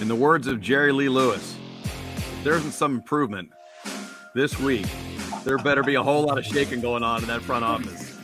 In 0.00 0.08
the 0.08 0.14
words 0.14 0.46
of 0.46 0.60
Jerry 0.60 0.92
Lee 0.92 1.08
Lewis, 1.08 1.56
if 1.84 2.44
there 2.44 2.54
isn't 2.54 2.72
some 2.72 2.96
improvement 2.96 3.50
this 4.34 4.58
week, 4.58 4.86
there 5.44 5.56
better 5.58 5.82
be 5.82 5.94
a 5.94 6.02
whole 6.02 6.24
lot 6.24 6.36
of 6.36 6.44
shaking 6.44 6.80
going 6.80 7.02
on 7.02 7.22
in 7.22 7.28
that 7.28 7.42
front 7.42 7.64
office. 7.64 8.18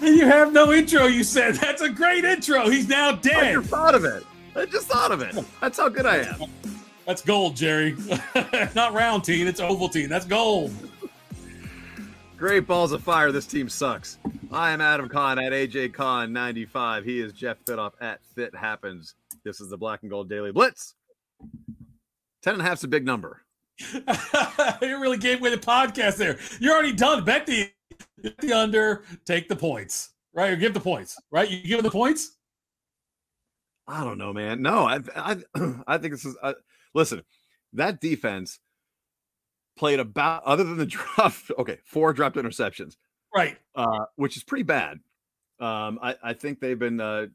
You 0.00 0.26
have 0.26 0.52
no 0.52 0.72
intro, 0.72 1.06
you 1.06 1.24
said. 1.24 1.54
That's 1.60 1.80
a 1.80 1.88
great 1.88 2.24
intro. 2.24 2.68
He's 2.68 2.88
now 2.88 3.12
dead. 3.12 3.44
I 3.44 3.54
just 3.54 3.68
thought 3.68 3.94
of 3.94 4.04
it. 4.04 4.24
I 4.56 4.66
just 4.66 4.88
thought 4.88 5.12
of 5.12 5.22
it. 5.22 5.44
That's 5.60 5.78
how 5.78 5.88
good 5.88 6.06
I 6.06 6.16
am. 6.18 6.50
That's 7.06 7.22
gold, 7.22 7.56
Jerry. 7.56 7.96
Not 8.74 8.92
round 8.94 9.24
teen, 9.24 9.46
it's 9.46 9.60
oval 9.60 9.88
That's 9.88 10.26
gold. 10.26 10.72
Great 12.36 12.66
balls 12.66 12.92
of 12.92 13.02
fire. 13.02 13.32
This 13.32 13.46
team 13.46 13.68
sucks. 13.68 14.18
I 14.50 14.72
am 14.72 14.80
Adam 14.80 15.08
Kahn 15.08 15.38
at 15.38 15.52
AJ 15.52 15.94
Kahn 15.94 16.32
95. 16.32 17.04
He 17.04 17.20
is 17.20 17.32
Jeff 17.32 17.64
Fitoff 17.64 17.92
at 18.00 18.20
Fit 18.34 18.54
Happens. 18.54 19.14
This 19.44 19.60
is 19.60 19.70
the 19.70 19.76
Black 19.76 20.00
and 20.02 20.10
Gold 20.10 20.28
Daily 20.28 20.52
Blitz. 20.52 20.94
10 22.42 22.54
and 22.54 22.60
a 22.62 22.64
half 22.64 22.78
is 22.78 22.84
a 22.84 22.88
big 22.88 23.04
number. 23.04 23.42
you 23.92 25.00
really 25.00 25.18
gave 25.18 25.40
away 25.40 25.50
the 25.50 25.58
podcast 25.60 26.16
there. 26.16 26.38
You're 26.60 26.72
already 26.72 26.92
done. 26.92 27.24
Bet 27.24 27.46
the, 27.46 27.70
bet 28.22 28.38
the 28.38 28.52
under, 28.52 29.04
take 29.24 29.48
the 29.48 29.56
points, 29.56 30.10
right? 30.32 30.52
Or 30.52 30.56
give 30.56 30.74
the 30.74 30.80
points, 30.80 31.16
right? 31.30 31.48
You 31.50 31.62
give 31.62 31.82
the 31.82 31.90
points? 31.90 32.36
I 33.86 34.02
don't 34.02 34.16
know, 34.18 34.32
man. 34.32 34.62
No, 34.62 34.86
I 34.86 35.00
I, 35.14 35.36
I 35.86 35.98
think 35.98 36.14
this 36.14 36.24
is 36.24 36.36
uh, 36.42 36.54
listen. 36.94 37.22
That 37.74 38.00
defense 38.00 38.60
played 39.76 39.98
about 40.00 40.44
other 40.44 40.64
than 40.64 40.78
the 40.78 40.86
drop. 41.16 41.34
Okay, 41.58 41.78
four 41.84 42.12
dropped 42.14 42.36
interceptions, 42.36 42.96
Right. 43.34 43.58
uh, 43.74 44.04
which 44.16 44.36
is 44.36 44.44
pretty 44.44 44.62
bad. 44.62 45.00
Um, 45.60 45.98
I, 46.02 46.14
I 46.22 46.32
think 46.34 46.60
they've 46.60 46.78
been 46.78 47.00
uh, 47.00 47.26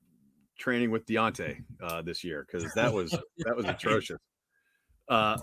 training 0.59 0.91
with 0.91 1.05
Diontae 1.05 1.63
uh, 1.81 2.01
this 2.01 2.23
year 2.23 2.45
because 2.45 2.71
that 2.75 2.93
was 2.93 3.11
that 3.39 3.55
was 3.55 3.65
atrocious. 3.65 4.19
Uh, 5.07 5.37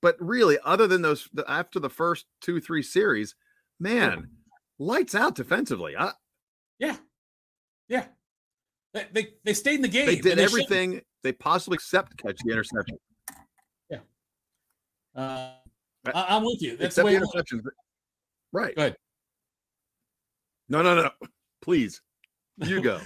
but 0.00 0.16
really, 0.18 0.58
other 0.64 0.88
than 0.88 1.02
those, 1.02 1.28
the, 1.32 1.48
after 1.48 1.78
the 1.78 1.90
first 1.90 2.26
two 2.40 2.60
three 2.60 2.82
series, 2.82 3.36
man, 3.78 4.28
lights 4.78 5.14
out 5.14 5.36
defensively. 5.36 5.96
I, 5.96 6.12
Yeah. 6.78 6.96
Yeah. 7.88 8.06
They, 8.94 9.06
they, 9.12 9.28
they 9.44 9.54
stayed 9.54 9.76
in 9.76 9.82
the 9.82 9.88
game. 9.88 10.06
they 10.06 10.16
did 10.16 10.22
shouldn't. 10.22 10.40
everything 10.40 11.00
they 11.22 11.32
possibly 11.32 11.76
except 11.76 12.16
catch 12.18 12.38
the 12.44 12.52
interception. 12.52 12.98
Uh, 15.14 15.50
I, 16.06 16.26
I'm 16.28 16.44
with 16.44 16.62
you. 16.62 16.76
That's 16.76 16.98
except 16.98 17.08
the 17.08 17.18
the 17.18 17.26
interceptions. 17.26 17.62
Right. 18.52 18.74
Go 18.74 18.82
ahead. 18.82 18.96
No, 20.68 20.82
no, 20.82 20.94
no. 20.94 21.10
Please, 21.60 22.00
you 22.58 22.80
go. 22.80 23.00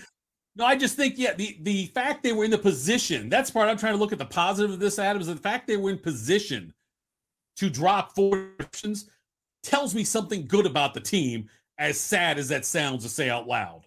No, 0.57 0.65
I 0.65 0.75
just 0.75 0.97
think, 0.97 1.19
yeah, 1.19 1.35
the, 1.35 1.59
the 1.61 1.87
fact 1.87 2.23
they 2.23 2.33
were 2.33 2.45
in 2.45 2.51
the 2.51 2.57
position, 2.59 3.29
that's 3.29 3.51
part 3.51 3.69
I'm 3.69 3.77
trying 3.77 3.93
to 3.93 3.99
look 3.99 4.13
at 4.13 4.19
the 4.19 4.25
positive 4.25 4.73
of 4.73 4.81
this, 4.81 4.99
Adam, 4.99 5.21
is 5.21 5.29
the 5.29 5.37
fact 5.37 5.67
they 5.67 5.77
were 5.77 5.91
in 5.91 5.99
position 5.99 6.73
to 7.57 7.69
drop 7.69 8.15
four 8.15 8.49
interceptions 8.59 9.05
tells 9.63 9.95
me 9.95 10.03
something 10.03 10.47
good 10.47 10.65
about 10.65 10.95
the 10.95 11.01
team, 11.01 11.49
as 11.79 12.01
sad 12.01 12.39
as 12.39 12.49
that 12.49 12.65
sounds 12.65 13.03
to 13.03 13.09
say 13.09 13.29
out 13.29 13.47
loud. 13.47 13.83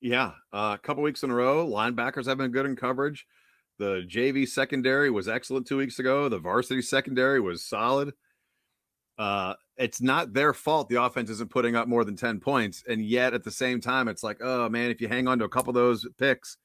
yeah, 0.00 0.32
uh, 0.52 0.74
a 0.74 0.78
couple 0.82 1.02
weeks 1.02 1.22
in 1.22 1.30
a 1.30 1.34
row, 1.34 1.66
linebackers 1.66 2.26
have 2.26 2.38
been 2.38 2.50
good 2.50 2.66
in 2.66 2.74
coverage. 2.74 3.26
The 3.78 4.04
JV 4.08 4.48
secondary 4.48 5.10
was 5.10 5.28
excellent 5.28 5.66
two 5.66 5.76
weeks 5.76 6.00
ago. 6.00 6.28
The 6.28 6.38
varsity 6.38 6.82
secondary 6.82 7.40
was 7.40 7.64
solid. 7.64 8.12
Uh, 9.16 9.54
it's 9.78 10.00
not 10.00 10.32
their 10.32 10.52
fault 10.52 10.88
the 10.88 11.00
offense 11.00 11.30
isn't 11.30 11.50
putting 11.50 11.76
up 11.76 11.86
more 11.86 12.04
than 12.04 12.16
10 12.16 12.40
points. 12.40 12.82
And 12.88 13.04
yet 13.04 13.32
at 13.32 13.44
the 13.44 13.50
same 13.50 13.80
time, 13.80 14.08
it's 14.08 14.24
like, 14.24 14.38
oh 14.42 14.68
man, 14.68 14.90
if 14.90 15.00
you 15.00 15.08
hang 15.08 15.28
on 15.28 15.38
to 15.38 15.44
a 15.44 15.48
couple 15.48 15.70
of 15.70 15.76
those 15.76 16.06
picks, 16.18 16.56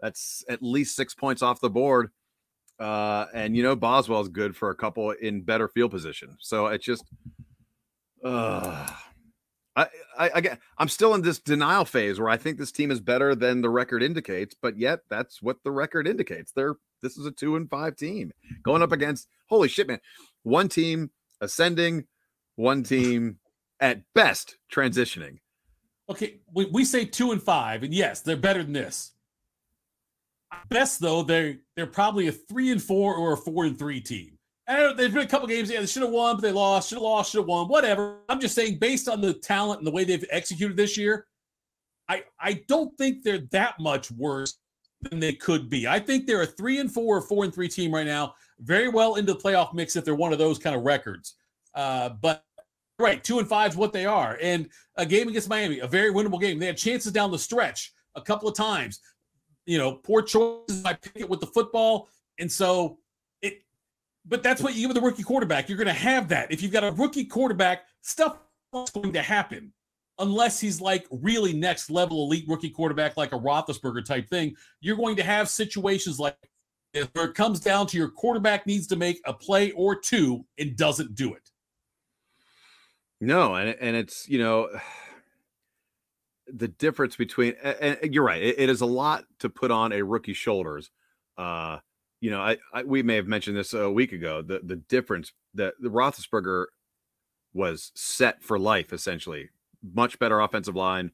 that's 0.00 0.44
at 0.48 0.62
least 0.62 0.96
six 0.96 1.14
points 1.14 1.42
off 1.42 1.60
the 1.60 1.70
board. 1.70 2.10
Uh, 2.78 3.26
and 3.34 3.56
you 3.56 3.62
know, 3.62 3.76
Boswell's 3.76 4.28
good 4.28 4.56
for 4.56 4.70
a 4.70 4.74
couple 4.74 5.10
in 5.10 5.42
better 5.42 5.68
field 5.68 5.90
position. 5.90 6.36
So 6.40 6.66
it's 6.68 6.84
just, 6.84 7.04
uh, 8.24 8.88
I, 9.74 9.86
I, 10.18 10.30
I 10.34 10.58
I'm 10.78 10.88
still 10.88 11.14
in 11.14 11.22
this 11.22 11.38
denial 11.38 11.84
phase 11.84 12.20
where 12.20 12.28
I 12.28 12.36
think 12.36 12.58
this 12.58 12.72
team 12.72 12.90
is 12.90 13.00
better 13.00 13.34
than 13.34 13.60
the 13.60 13.70
record 13.70 14.02
indicates, 14.02 14.54
but 14.60 14.78
yet 14.78 15.00
that's 15.10 15.42
what 15.42 15.58
the 15.64 15.70
record 15.72 16.06
indicates. 16.06 16.52
They're, 16.52 16.76
this 17.02 17.16
is 17.16 17.26
a 17.26 17.32
two 17.32 17.56
and 17.56 17.68
five 17.68 17.96
team 17.96 18.32
going 18.62 18.82
up 18.82 18.92
against, 18.92 19.26
holy 19.48 19.68
shit, 19.68 19.88
man, 19.88 20.00
one 20.44 20.68
team 20.68 21.10
ascending, 21.40 22.06
one 22.56 22.82
team 22.82 23.38
at 23.80 24.02
best 24.14 24.56
transitioning. 24.72 25.38
Okay, 26.08 26.40
we, 26.52 26.66
we 26.66 26.84
say 26.84 27.04
two 27.04 27.32
and 27.32 27.42
five, 27.42 27.82
and 27.82 27.94
yes, 27.94 28.20
they're 28.20 28.36
better 28.36 28.62
than 28.62 28.72
this. 28.72 29.12
Best 30.68 31.00
though, 31.00 31.22
they're 31.22 31.56
they're 31.76 31.86
probably 31.86 32.28
a 32.28 32.32
three 32.32 32.70
and 32.70 32.82
four 32.82 33.14
or 33.14 33.32
a 33.32 33.36
four 33.36 33.64
and 33.64 33.78
three 33.78 34.00
team. 34.00 34.38
Know 34.68 34.94
there's 34.94 35.12
been 35.12 35.22
a 35.22 35.28
couple 35.28 35.48
games, 35.48 35.70
yeah, 35.70 35.80
they 35.80 35.86
should 35.86 36.02
have 36.02 36.12
won, 36.12 36.36
but 36.36 36.42
they 36.42 36.52
lost, 36.52 36.88
should 36.88 36.96
have 36.96 37.02
lost, 37.02 37.32
should 37.32 37.40
have 37.40 37.48
won, 37.48 37.68
whatever. 37.68 38.18
I'm 38.28 38.40
just 38.40 38.54
saying, 38.54 38.78
based 38.78 39.08
on 39.08 39.20
the 39.20 39.34
talent 39.34 39.80
and 39.80 39.86
the 39.86 39.90
way 39.90 40.04
they've 40.04 40.24
executed 40.30 40.76
this 40.76 40.96
year, 40.96 41.26
I 42.08 42.24
I 42.38 42.62
don't 42.68 42.96
think 42.96 43.22
they're 43.22 43.46
that 43.50 43.80
much 43.80 44.10
worse 44.10 44.58
than 45.02 45.18
they 45.18 45.32
could 45.32 45.68
be. 45.68 45.88
I 45.88 45.98
think 45.98 46.26
they're 46.26 46.42
a 46.42 46.46
three 46.46 46.78
and 46.78 46.92
four 46.92 47.16
or 47.16 47.22
four 47.22 47.44
and 47.44 47.54
three 47.54 47.68
team 47.68 47.92
right 47.92 48.06
now, 48.06 48.34
very 48.60 48.88
well 48.88 49.16
into 49.16 49.32
the 49.34 49.38
playoff 49.38 49.74
mix 49.74 49.96
if 49.96 50.04
they're 50.04 50.14
one 50.14 50.32
of 50.32 50.38
those 50.38 50.58
kind 50.58 50.76
of 50.76 50.82
records. 50.82 51.34
Uh, 51.74 52.10
but 52.20 52.44
right, 52.98 53.22
two 53.22 53.38
and 53.38 53.48
five 53.48 53.72
is 53.72 53.76
what 53.76 53.92
they 53.92 54.06
are. 54.06 54.38
And 54.40 54.68
a 54.96 55.06
game 55.06 55.28
against 55.28 55.48
Miami, 55.48 55.80
a 55.80 55.86
very 55.86 56.12
winnable 56.12 56.40
game. 56.40 56.58
They 56.58 56.66
had 56.66 56.76
chances 56.76 57.12
down 57.12 57.30
the 57.30 57.38
stretch 57.38 57.92
a 58.14 58.20
couple 58.20 58.48
of 58.48 58.54
times. 58.54 59.00
You 59.66 59.78
know, 59.78 59.92
poor 59.92 60.22
choices 60.22 60.82
by 60.82 60.94
Pickett 60.94 61.28
with 61.28 61.40
the 61.40 61.46
football, 61.46 62.08
and 62.38 62.50
so 62.50 62.98
it. 63.42 63.62
But 64.26 64.42
that's 64.42 64.62
what 64.62 64.74
you 64.74 64.86
give 64.86 64.94
the 64.94 65.00
rookie 65.00 65.22
quarterback. 65.22 65.68
You're 65.68 65.78
going 65.78 65.86
to 65.86 65.92
have 65.92 66.28
that. 66.28 66.50
If 66.50 66.62
you've 66.62 66.72
got 66.72 66.84
a 66.84 66.92
rookie 66.92 67.24
quarterback, 67.24 67.84
stuff 68.02 68.38
is 68.74 68.90
going 68.90 69.12
to 69.12 69.22
happen, 69.22 69.72
unless 70.18 70.58
he's 70.58 70.80
like 70.80 71.06
really 71.10 71.52
next 71.52 71.90
level 71.90 72.24
elite 72.24 72.44
rookie 72.48 72.70
quarterback, 72.70 73.16
like 73.16 73.32
a 73.32 73.38
Roethlisberger 73.38 74.04
type 74.04 74.28
thing. 74.28 74.54
You're 74.80 74.96
going 74.96 75.16
to 75.16 75.22
have 75.22 75.48
situations 75.48 76.18
like 76.18 76.36
where 77.12 77.26
it 77.26 77.34
comes 77.34 77.60
down 77.60 77.86
to 77.86 77.96
your 77.96 78.08
quarterback 78.08 78.66
needs 78.66 78.86
to 78.88 78.96
make 78.96 79.20
a 79.24 79.32
play 79.32 79.70
or 79.72 79.96
two 79.98 80.44
and 80.58 80.76
doesn't 80.76 81.14
do 81.14 81.32
it. 81.34 81.51
No, 83.22 83.54
and 83.54 83.76
and 83.80 83.94
it's 83.94 84.28
you 84.28 84.38
know 84.38 84.68
the 86.52 86.68
difference 86.68 87.16
between 87.16 87.54
and, 87.62 87.96
and 88.02 88.14
you're 88.14 88.24
right. 88.24 88.42
It, 88.42 88.58
it 88.58 88.68
is 88.68 88.80
a 88.80 88.86
lot 88.86 89.24
to 89.38 89.48
put 89.48 89.70
on 89.70 89.92
a 89.92 90.02
rookie's 90.02 90.36
shoulders. 90.36 90.90
Uh, 91.38 91.78
you 92.20 92.30
know, 92.30 92.40
I, 92.40 92.58
I 92.74 92.82
we 92.82 93.02
may 93.02 93.14
have 93.16 93.28
mentioned 93.28 93.56
this 93.56 93.72
a 93.74 93.90
week 93.90 94.12
ago. 94.12 94.42
The 94.42 94.60
the 94.64 94.76
difference 94.76 95.32
that 95.54 95.74
the 95.80 95.88
Roethlisberger 95.88 96.66
was 97.54 97.92
set 97.94 98.42
for 98.42 98.58
life 98.58 98.92
essentially. 98.92 99.50
Much 99.94 100.18
better 100.18 100.40
offensive 100.40 100.76
line. 100.76 101.12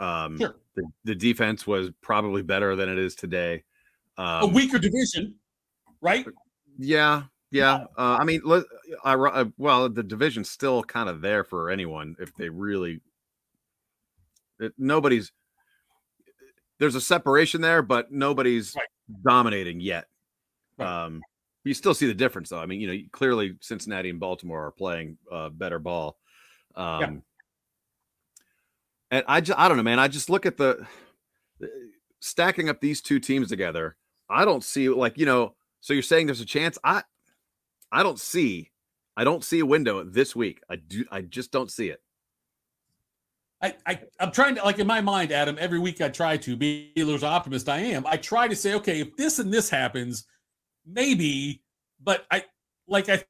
Um, 0.00 0.38
Sure. 0.38 0.56
the, 0.74 0.82
the 1.04 1.14
defense 1.14 1.66
was 1.66 1.90
probably 2.02 2.42
better 2.42 2.76
than 2.76 2.88
it 2.88 2.98
is 2.98 3.14
today. 3.14 3.64
Um, 4.18 4.42
a 4.42 4.46
weaker 4.46 4.78
division, 4.78 5.36
right? 6.00 6.26
yeah, 6.78 7.24
yeah. 7.50 7.84
Uh, 7.96 8.18
I 8.20 8.24
mean, 8.24 8.42
let, 8.44 8.64
I, 9.04 9.14
uh, 9.14 9.44
well, 9.58 9.88
the 9.88 10.02
division's 10.02 10.50
still 10.50 10.82
kind 10.82 11.08
of 11.08 11.20
there 11.20 11.44
for 11.44 11.70
anyone 11.70 12.16
if 12.18 12.34
they 12.36 12.48
really. 12.48 13.00
It, 14.58 14.72
nobody's. 14.78 15.32
There's 16.78 16.94
a 16.94 17.00
separation 17.00 17.60
there, 17.60 17.82
but 17.82 18.12
nobody's 18.12 18.74
Right. 18.76 18.86
dominating 19.24 19.80
yet. 19.80 20.08
Right. 20.78 21.04
Um, 21.04 21.22
you 21.64 21.74
still 21.74 21.94
see 21.94 22.06
the 22.06 22.14
difference, 22.14 22.50
though. 22.50 22.60
I 22.60 22.66
mean, 22.66 22.80
you 22.80 22.86
know, 22.86 23.02
clearly 23.12 23.56
Cincinnati 23.60 24.10
and 24.10 24.20
Baltimore 24.20 24.66
are 24.66 24.72
playing 24.72 25.18
uh, 25.32 25.48
better 25.48 25.78
ball. 25.78 26.18
Um, 26.74 27.22
And 29.10 29.24
I 29.28 29.40
just, 29.40 29.58
I 29.58 29.68
don't 29.68 29.76
know, 29.76 29.82
man. 29.82 29.98
I 29.98 30.08
just 30.08 30.28
look 30.28 30.46
at 30.46 30.56
the 30.56 30.86
stacking 32.20 32.68
up 32.68 32.80
these 32.80 33.00
two 33.00 33.20
teams 33.20 33.48
together. 33.48 33.96
I 34.28 34.44
don't 34.44 34.64
see 34.64 34.88
like 34.88 35.16
you 35.16 35.26
know. 35.26 35.54
So 35.80 35.92
you're 35.92 36.02
saying 36.02 36.26
there's 36.26 36.40
a 36.40 36.44
chance? 36.44 36.76
I, 36.82 37.04
I 37.92 38.02
don't 38.02 38.18
see, 38.18 38.72
I 39.16 39.24
don't 39.24 39.44
see 39.44 39.60
a 39.60 39.66
window 39.66 40.04
this 40.04 40.36
week. 40.36 40.60
I 40.68 40.76
do, 40.76 41.04
I 41.10 41.22
just 41.22 41.50
don't 41.50 41.70
see 41.70 41.88
it. 41.88 42.00
I, 43.62 43.74
I 43.86 44.00
I'm 44.20 44.32
trying 44.32 44.56
to 44.56 44.64
like 44.64 44.78
in 44.78 44.86
my 44.86 45.00
mind, 45.00 45.32
Adam. 45.32 45.56
Every 45.58 45.78
week 45.78 46.00
I 46.02 46.10
try 46.10 46.36
to 46.36 46.56
be 46.56 46.92
Steelers 46.96 47.22
optimist. 47.22 47.68
I 47.68 47.78
am. 47.78 48.06
I 48.06 48.18
try 48.18 48.48
to 48.48 48.56
say, 48.56 48.74
okay, 48.74 49.00
if 49.00 49.16
this 49.16 49.38
and 49.38 49.52
this 49.52 49.70
happens, 49.70 50.26
maybe. 50.84 51.62
But 52.02 52.26
I 52.30 52.44
like 52.86 53.08
I 53.08 53.24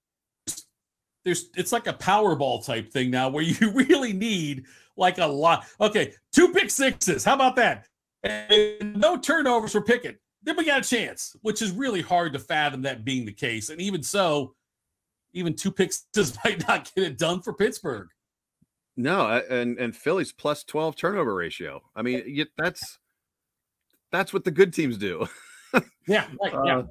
there's 1.24 1.50
it's 1.56 1.72
like 1.72 1.86
a 1.86 1.92
Powerball 1.92 2.64
type 2.64 2.90
thing 2.90 3.10
now 3.10 3.28
where 3.28 3.42
you 3.44 3.70
really 3.70 4.12
need 4.12 4.64
like 4.96 5.18
a 5.18 5.26
lot. 5.26 5.66
Okay, 5.80 6.12
two 6.32 6.52
pick 6.52 6.70
sixes. 6.70 7.24
How 7.24 7.34
about 7.34 7.56
that? 7.56 7.86
And 8.24 8.96
no 8.96 9.16
turnovers 9.16 9.72
for 9.72 9.82
Pickett. 9.82 10.20
Then 10.42 10.56
we 10.56 10.64
got 10.64 10.84
a 10.84 10.88
chance, 10.88 11.36
which 11.42 11.62
is 11.62 11.70
really 11.72 12.02
hard 12.02 12.32
to 12.32 12.38
fathom 12.38 12.82
that 12.82 13.04
being 13.04 13.26
the 13.26 13.32
case. 13.32 13.68
And 13.68 13.80
even 13.80 14.02
so, 14.02 14.54
even 15.36 15.54
two 15.54 15.70
pick 15.70 15.92
sixes 15.92 16.36
might 16.44 16.66
not 16.66 16.90
get 16.94 17.04
it 17.04 17.18
done 17.18 17.40
for 17.42 17.52
Pittsburgh. 17.52 18.08
No, 18.96 19.26
and 19.50 19.78
and 19.78 19.94
Philly's 19.94 20.32
plus 20.32 20.64
twelve 20.64 20.96
turnover 20.96 21.34
ratio. 21.34 21.82
I 21.94 22.02
mean, 22.02 22.46
that's 22.56 22.98
that's 24.10 24.32
what 24.32 24.44
the 24.44 24.50
good 24.50 24.72
teams 24.72 24.96
do. 24.96 25.26
yeah, 26.08 26.26
right, 26.42 26.52
yeah. 26.64 26.78
Uh, 26.78 26.82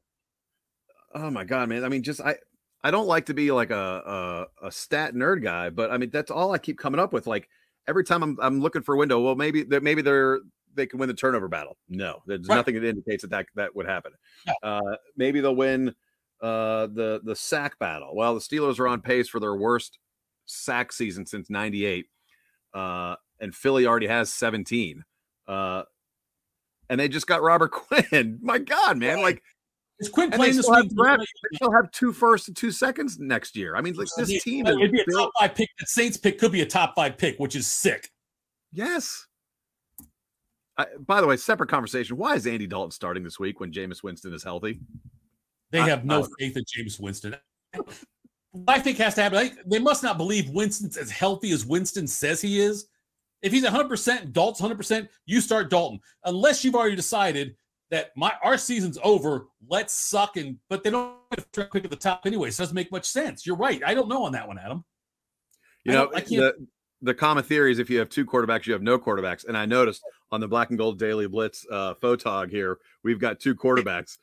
oh 1.15 1.29
my 1.31 1.43
god, 1.43 1.67
man! 1.69 1.83
I 1.83 1.89
mean, 1.89 2.03
just 2.03 2.21
I 2.21 2.35
I 2.83 2.91
don't 2.91 3.07
like 3.07 3.25
to 3.25 3.33
be 3.33 3.51
like 3.51 3.71
a, 3.71 4.47
a 4.61 4.67
a 4.67 4.71
stat 4.71 5.15
nerd 5.15 5.41
guy, 5.41 5.71
but 5.71 5.89
I 5.91 5.97
mean 5.97 6.11
that's 6.11 6.29
all 6.29 6.51
I 6.53 6.59
keep 6.59 6.77
coming 6.77 6.99
up 6.99 7.11
with. 7.11 7.25
Like 7.25 7.49
every 7.87 8.03
time 8.03 8.21
I'm 8.21 8.37
I'm 8.39 8.61
looking 8.61 8.83
for 8.83 8.93
a 8.93 8.97
window, 8.99 9.19
well 9.21 9.35
maybe 9.35 9.63
that 9.63 9.81
maybe 9.81 10.03
they're 10.03 10.41
they 10.75 10.85
can 10.85 10.99
win 10.99 11.07
the 11.07 11.15
turnover 11.15 11.47
battle. 11.47 11.77
No, 11.89 12.21
there's 12.27 12.47
Right. 12.47 12.55
nothing 12.55 12.75
that 12.75 12.83
indicates 12.87 13.23
that 13.23 13.31
that, 13.31 13.47
that 13.55 13.75
would 13.75 13.87
happen. 13.87 14.11
Yeah. 14.45 14.53
Uh, 14.61 14.95
maybe 15.17 15.39
they'll 15.41 15.55
win 15.55 15.95
uh, 16.41 16.87
the 16.87 17.21
the 17.23 17.35
sack 17.35 17.77
battle. 17.79 18.15
Well, 18.15 18.33
the 18.35 18.39
Steelers 18.41 18.79
are 18.79 18.87
on 18.87 19.01
pace 19.01 19.27
for 19.29 19.39
their 19.39 19.55
worst 19.55 19.97
sack 20.45 20.91
season 20.91 21.25
since 21.25 21.49
'98, 21.49 22.05
uh, 22.73 23.15
and 23.39 23.53
Philly 23.55 23.85
already 23.87 24.07
has 24.07 24.31
17. 24.33 25.03
Uh, 25.47 25.83
and 26.89 26.99
they 26.99 27.07
just 27.07 27.27
got 27.27 27.41
Robert 27.41 27.71
Quinn. 27.71 28.39
My 28.41 28.57
God, 28.59 28.97
man! 28.97 29.21
Like 29.21 29.41
Is 29.99 30.09
Quinn 30.09 30.29
playing 30.31 30.55
this 30.55 30.67
have 30.69 30.83
week? 30.83 30.95
draft- 30.95 31.19
they 31.51 31.55
still 31.55 31.71
have 31.71 31.89
two 31.91 32.11
first 32.13 32.47
and 32.47 32.55
two 32.57 32.71
seconds 32.71 33.17
next 33.19 33.55
year. 33.55 33.75
I 33.75 33.81
mean, 33.81 33.93
like 33.95 34.07
this 34.17 34.43
team 34.43 34.67
is 34.67 34.75
It'd 34.75 34.91
be 34.91 35.01
a 35.01 35.05
top 35.05 35.31
five 35.39 35.55
pick. 35.55 35.69
The 35.79 35.85
Saints 35.87 36.17
pick 36.17 36.37
could 36.39 36.51
be 36.51 36.61
a 36.61 36.65
top 36.65 36.93
five 36.95 37.17
pick, 37.17 37.37
which 37.39 37.55
is 37.55 37.65
sick. 37.67 38.11
Yes. 38.71 39.25
I, 40.77 40.87
by 41.07 41.21
the 41.21 41.27
way, 41.27 41.37
separate 41.37 41.69
conversation. 41.69 42.17
Why 42.17 42.35
is 42.35 42.45
Andy 42.45 42.67
Dalton 42.67 42.91
starting 42.91 43.23
this 43.23 43.39
week 43.39 43.61
when 43.61 43.71
Jameis 43.71 44.03
Winston 44.03 44.33
is 44.33 44.43
healthy? 44.43 44.81
They 45.71 45.79
I- 45.79 45.89
have 45.89 46.05
no 46.05 46.23
I- 46.23 46.27
faith 46.39 46.57
in 46.57 46.63
Jameis 46.63 46.99
Winston. 46.99 47.35
I 48.67 48.79
think 48.79 48.97
has 48.99 49.15
to 49.15 49.21
happen. 49.23 49.37
Think 49.39 49.59
they 49.65 49.79
must 49.79 50.01
not 50.01 50.17
believe 50.17 50.49
Winston's 50.49 50.95
as 50.97 51.11
healthy 51.11 51.51
as 51.51 51.65
Winston 51.65 52.07
says 52.07 52.41
he 52.41 52.59
is. 52.59 52.87
If 53.41 53.51
he's 53.51 53.65
100% 53.65 54.21
and 54.21 54.33
Dalton's 54.33 54.61
100%, 54.61 55.09
you 55.25 55.41
start 55.41 55.69
Dalton. 55.69 55.99
Unless 56.23 56.63
you've 56.63 56.75
already 56.75 56.95
decided 56.95 57.55
that 57.91 58.11
my 58.15 58.33
our 58.43 58.57
season's 58.57 58.97
over, 59.03 59.47
let's 59.67 59.93
suck 59.93 60.37
and 60.37 60.57
but 60.69 60.83
they 60.83 60.89
don't 60.89 61.15
have 61.31 61.51
pick 61.51 61.83
at 61.83 61.89
the 61.89 61.95
top 61.95 62.21
anyway. 62.25 62.49
So 62.49 62.61
it 62.61 62.65
doesn't 62.65 62.75
make 62.75 62.91
much 62.91 63.05
sense. 63.05 63.45
You're 63.45 63.57
right. 63.57 63.81
I 63.85 63.93
don't 63.93 64.07
know 64.07 64.23
on 64.23 64.31
that 64.31 64.47
one, 64.47 64.57
Adam. 64.57 64.83
You 65.83 65.91
I 65.91 65.95
know, 65.95 66.11
I 66.15 66.21
can't- 66.21 66.29
the, 66.29 66.53
the 67.01 67.13
common 67.13 67.43
theory 67.43 67.71
is 67.73 67.77
if 67.79 67.89
you 67.89 67.99
have 67.99 68.09
two 68.09 68.25
quarterbacks, 68.25 68.65
you 68.65 68.73
have 68.73 68.81
no 68.81 68.97
quarterbacks. 68.97 69.45
And 69.45 69.57
I 69.57 69.65
noticed 69.65 70.01
on 70.31 70.39
the 70.39 70.47
Black 70.47 70.69
and 70.69 70.79
Gold 70.79 70.97
Daily 70.97 71.27
Blitz 71.27 71.65
uh, 71.69 71.93
photog 71.95 72.49
here, 72.49 72.79
we've 73.03 73.19
got 73.19 73.39
two 73.39 73.53
quarterbacks. 73.53 74.17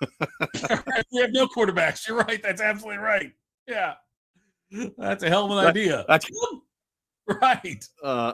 we 1.12 1.20
have 1.20 1.32
no 1.32 1.46
quarterbacks. 1.46 2.06
You're 2.08 2.18
right. 2.18 2.42
That's 2.42 2.60
absolutely 2.60 3.02
right. 3.02 3.32
Yeah. 3.66 3.94
That's 4.98 5.22
a 5.22 5.28
hell 5.28 5.46
of 5.46 5.50
an 5.52 5.56
That- 5.58 5.70
idea. 5.70 6.04
that's- 6.08 6.30
right. 7.42 7.84
Uh, 8.02 8.32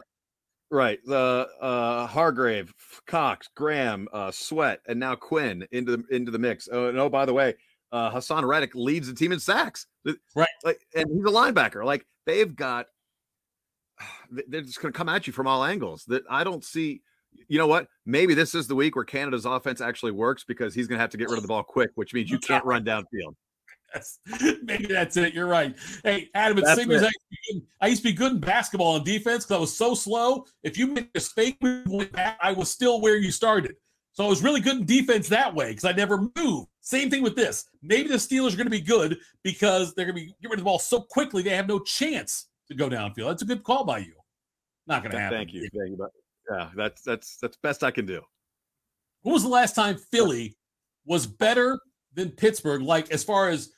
right. 0.71 0.99
The 1.05 1.49
uh, 1.61 2.07
Hargrave, 2.07 2.73
Cox, 3.07 3.49
Graham, 3.55 4.09
uh, 4.13 4.31
Sweat, 4.31 4.81
and 4.87 4.99
now 5.01 5.15
Quinn 5.15 5.67
into 5.73 5.97
the 5.97 6.05
into 6.15 6.31
the 6.31 6.39
mix. 6.39 6.69
Oh, 6.71 6.89
and 6.89 6.99
oh, 6.99 7.09
by 7.09 7.25
the 7.27 7.35
way, 7.35 7.55
uh, 7.93 8.11
Haason 8.11 8.47
Reddick 8.47 8.75
leads 8.75 9.07
the 9.09 9.15
team 9.15 9.33
in 9.33 9.41
sacks. 9.41 9.87
Right. 10.35 10.49
Like, 10.65 10.81
and 10.95 11.07
he's 11.11 11.25
a 11.25 11.29
linebacker. 11.35 11.85
Like 11.85 12.07
they've 12.27 12.55
got. 12.55 12.87
They're 14.31 14.62
just 14.62 14.81
going 14.81 14.93
to 14.93 14.97
come 14.97 15.09
at 15.09 15.27
you 15.27 15.33
from 15.33 15.47
all 15.47 15.65
angles. 15.65 16.05
That 16.09 16.25
I 16.31 16.45
don't 16.45 16.65
see. 16.65 17.03
You 17.49 17.59
know 17.59 17.67
what? 17.67 17.88
Maybe 18.05 18.35
this 18.35 18.55
is 18.55 18.67
the 18.67 18.75
week 18.75 18.97
where 18.97 19.05
Canada's 19.05 19.44
offense 19.44 19.81
actually 19.81 20.12
works 20.12 20.44
because 20.44 20.75
he's 20.75 20.87
going 20.87 20.99
to 20.99 21.03
have 21.03 21.11
to 21.11 21.17
get 21.17 21.29
rid 21.29 21.37
of 21.37 21.43
the 21.43 21.49
ball 21.49 21.62
quick, 21.62 21.91
which 21.94 22.15
means 22.15 22.31
you 22.31 22.38
can't 22.38 22.65
run 22.65 22.85
downfield. 22.85 23.35
Maybe 24.62 24.87
that's 24.87 25.17
it. 25.17 25.35
You're 25.35 25.47
right. 25.47 25.75
Hey, 26.05 26.29
Adam, 26.35 26.59
it's 26.59 26.67
That's 26.67 26.81
same 26.81 26.91
as 26.91 27.03
it. 27.03 27.06
I 27.06 27.09
used, 27.09 27.19
to 27.19 27.29
be 27.31 27.53
good, 27.53 27.67
I 27.81 27.87
used 27.88 28.03
to 28.03 28.09
be 28.09 28.12
good 28.12 28.33
in 28.33 28.41
basketball 28.41 28.94
on 28.94 29.05
defense 29.05 29.44
because 29.44 29.56
I 29.56 29.61
was 29.61 29.77
so 29.77 29.94
slow. 29.94 30.44
If 30.62 30.77
you 30.77 30.88
made 30.88 31.09
a 31.15 31.21
fake 31.21 31.56
move, 31.62 31.87
went 31.87 32.12
back, 32.12 32.38
I 32.43 32.53
was 32.53 32.71
still 32.71 33.00
where 33.00 33.17
you 33.17 33.31
started. 33.31 33.75
So 34.12 34.25
I 34.25 34.29
was 34.29 34.43
really 34.43 34.61
good 34.61 34.79
in 34.79 34.87
defense 34.87 35.29
that 35.29 35.55
way 35.55 35.71
because 35.71 35.85
I 35.85 35.93
never 35.93 36.29
moved. 36.37 36.69
Same 36.81 37.11
thing 37.11 37.23
with 37.23 37.37
this. 37.37 37.67
Maybe 37.83 38.09
the 38.09 38.15
Steelers 38.15 38.55
are 38.55 38.56
going 38.56 38.67
to 38.67 38.71
be 38.71 38.81
good 38.81 39.19
because 39.43 39.94
they're 39.94 40.06
going 40.06 40.17
to 40.17 40.23
be 40.23 40.35
get 40.41 40.50
rid 40.50 40.55
of 40.55 40.61
the 40.61 40.65
ball 40.65 40.79
so 40.79 41.00
quickly 41.00 41.43
they 41.43 41.50
have 41.50 41.69
no 41.69 41.81
chance 41.81 42.47
to 42.69 42.75
go 42.75 42.88
downfield. 42.88 43.29
That's 43.29 43.43
a 43.43 43.47
good 43.47 43.62
call 43.62 43.85
by 43.85 43.99
you. 43.99 44.15
Not 44.87 45.03
going 45.03 45.12
to 45.12 45.19
happen. 45.19 45.38
Thank 45.38 45.53
you. 45.53 45.69
Thank 45.73 45.99
you. 45.99 46.09
Yeah, 46.51 46.71
that's 46.77 47.03
that's 47.03 47.37
that's 47.39 47.57
best 47.57 47.83
I 47.83 47.91
can 47.91 48.07
do. 48.07 48.23
When 49.23 49.33
was 49.33 49.43
the 49.43 49.49
last 49.49 49.75
time 49.75 49.97
Philly 49.97 50.57
was 51.05 51.27
better 51.27 51.79
than 52.15 52.31
Pittsburgh, 52.31 52.83
like 52.83 53.11
as 53.11 53.25
far 53.25 53.49
as 53.49 53.73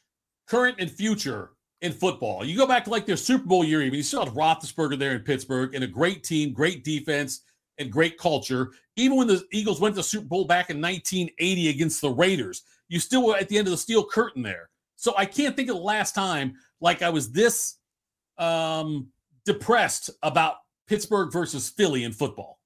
current 0.46 0.76
and 0.78 0.90
future 0.90 1.52
in 1.80 1.92
football? 1.92 2.44
You 2.44 2.56
go 2.56 2.66
back 2.66 2.84
to 2.84 2.90
like 2.90 3.06
their 3.06 3.16
Super 3.16 3.46
Bowl 3.46 3.64
year, 3.64 3.82
even 3.82 3.96
you 3.96 4.02
still 4.02 4.24
had 4.24 4.34
Roethlisberger 4.34 4.98
there 4.98 5.14
in 5.14 5.22
Pittsburgh 5.22 5.74
and 5.74 5.84
a 5.84 5.86
great 5.86 6.22
team, 6.24 6.52
great 6.52 6.84
defense, 6.84 7.42
and 7.78 7.90
great 7.90 8.18
culture. 8.18 8.72
Even 8.96 9.16
when 9.16 9.26
the 9.26 9.42
Eagles 9.52 9.80
went 9.80 9.94
to 9.94 10.00
the 10.00 10.04
Super 10.04 10.26
Bowl 10.26 10.44
back 10.44 10.70
in 10.70 10.80
1980 10.80 11.68
against 11.68 12.00
the 12.00 12.10
Raiders, 12.10 12.64
you 12.88 12.98
still 13.00 13.26
were 13.26 13.36
at 13.36 13.48
the 13.48 13.56
end 13.56 13.66
of 13.66 13.70
the 13.70 13.78
steel 13.78 14.04
curtain 14.04 14.42
there. 14.42 14.68
So 14.96 15.14
I 15.16 15.24
can't 15.24 15.56
think 15.56 15.70
of 15.70 15.76
the 15.76 15.82
last 15.82 16.14
time 16.14 16.54
like 16.80 17.02
I 17.02 17.08
was 17.08 17.30
this 17.30 17.76
um, 18.36 19.08
depressed 19.44 20.10
about 20.22 20.56
Pittsburgh 20.88 21.32
versus 21.32 21.68
Philly 21.68 22.04
in 22.04 22.12
football. 22.12 22.57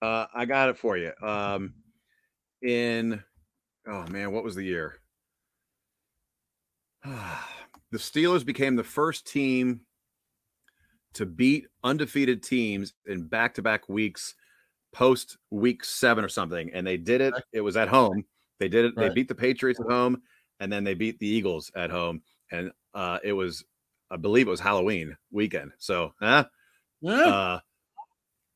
Uh, 0.00 0.26
I 0.34 0.44
got 0.44 0.68
it 0.68 0.78
for 0.78 0.96
you. 0.96 1.12
Um, 1.22 1.74
in 2.62 3.22
oh 3.86 4.06
man, 4.08 4.32
what 4.32 4.44
was 4.44 4.54
the 4.54 4.64
year? 4.64 4.96
the 7.04 7.98
Steelers 7.98 8.44
became 8.44 8.76
the 8.76 8.84
first 8.84 9.26
team 9.26 9.80
to 11.14 11.26
beat 11.26 11.66
undefeated 11.82 12.42
teams 12.42 12.94
in 13.06 13.26
back-to-back 13.26 13.88
weeks 13.88 14.34
post 14.92 15.36
week 15.50 15.84
seven 15.84 16.24
or 16.24 16.28
something, 16.28 16.70
and 16.72 16.86
they 16.86 16.96
did 16.96 17.20
it. 17.20 17.34
It 17.52 17.60
was 17.60 17.76
at 17.76 17.88
home. 17.88 18.24
They 18.60 18.68
did 18.68 18.86
it. 18.86 18.94
They 18.96 19.08
beat 19.10 19.28
the 19.28 19.34
Patriots 19.34 19.80
at 19.80 19.90
home, 19.90 20.22
and 20.60 20.72
then 20.72 20.84
they 20.84 20.94
beat 20.94 21.18
the 21.18 21.26
Eagles 21.26 21.70
at 21.76 21.90
home, 21.90 22.22
and 22.50 22.72
uh, 22.94 23.18
it 23.22 23.32
was, 23.32 23.64
I 24.10 24.16
believe, 24.16 24.46
it 24.46 24.50
was 24.50 24.60
Halloween 24.60 25.16
weekend. 25.30 25.72
So, 25.78 26.12
huh? 26.20 26.44
Yeah. 27.00 27.12
Uh, 27.12 27.60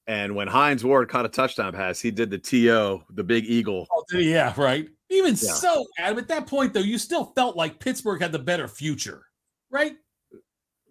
and 0.06 0.34
when 0.34 0.48
Hines 0.48 0.84
Ward 0.84 1.08
caught 1.08 1.24
a 1.24 1.28
touchdown 1.28 1.72
pass, 1.72 2.00
he 2.00 2.10
did 2.10 2.30
the 2.30 2.38
TO, 2.38 3.02
the 3.10 3.22
big 3.24 3.44
eagle. 3.46 3.86
Oh, 3.92 4.04
yeah, 4.18 4.52
right. 4.56 4.88
Even 5.10 5.30
Yeah. 5.32 5.52
so, 5.52 5.86
Adam, 5.98 6.18
at 6.18 6.28
that 6.28 6.46
point, 6.46 6.72
though, 6.72 6.80
you 6.80 6.98
still 6.98 7.26
felt 7.36 7.56
like 7.56 7.78
Pittsburgh 7.78 8.20
had 8.20 8.32
the 8.32 8.38
better 8.38 8.66
future, 8.68 9.26
right? 9.70 9.96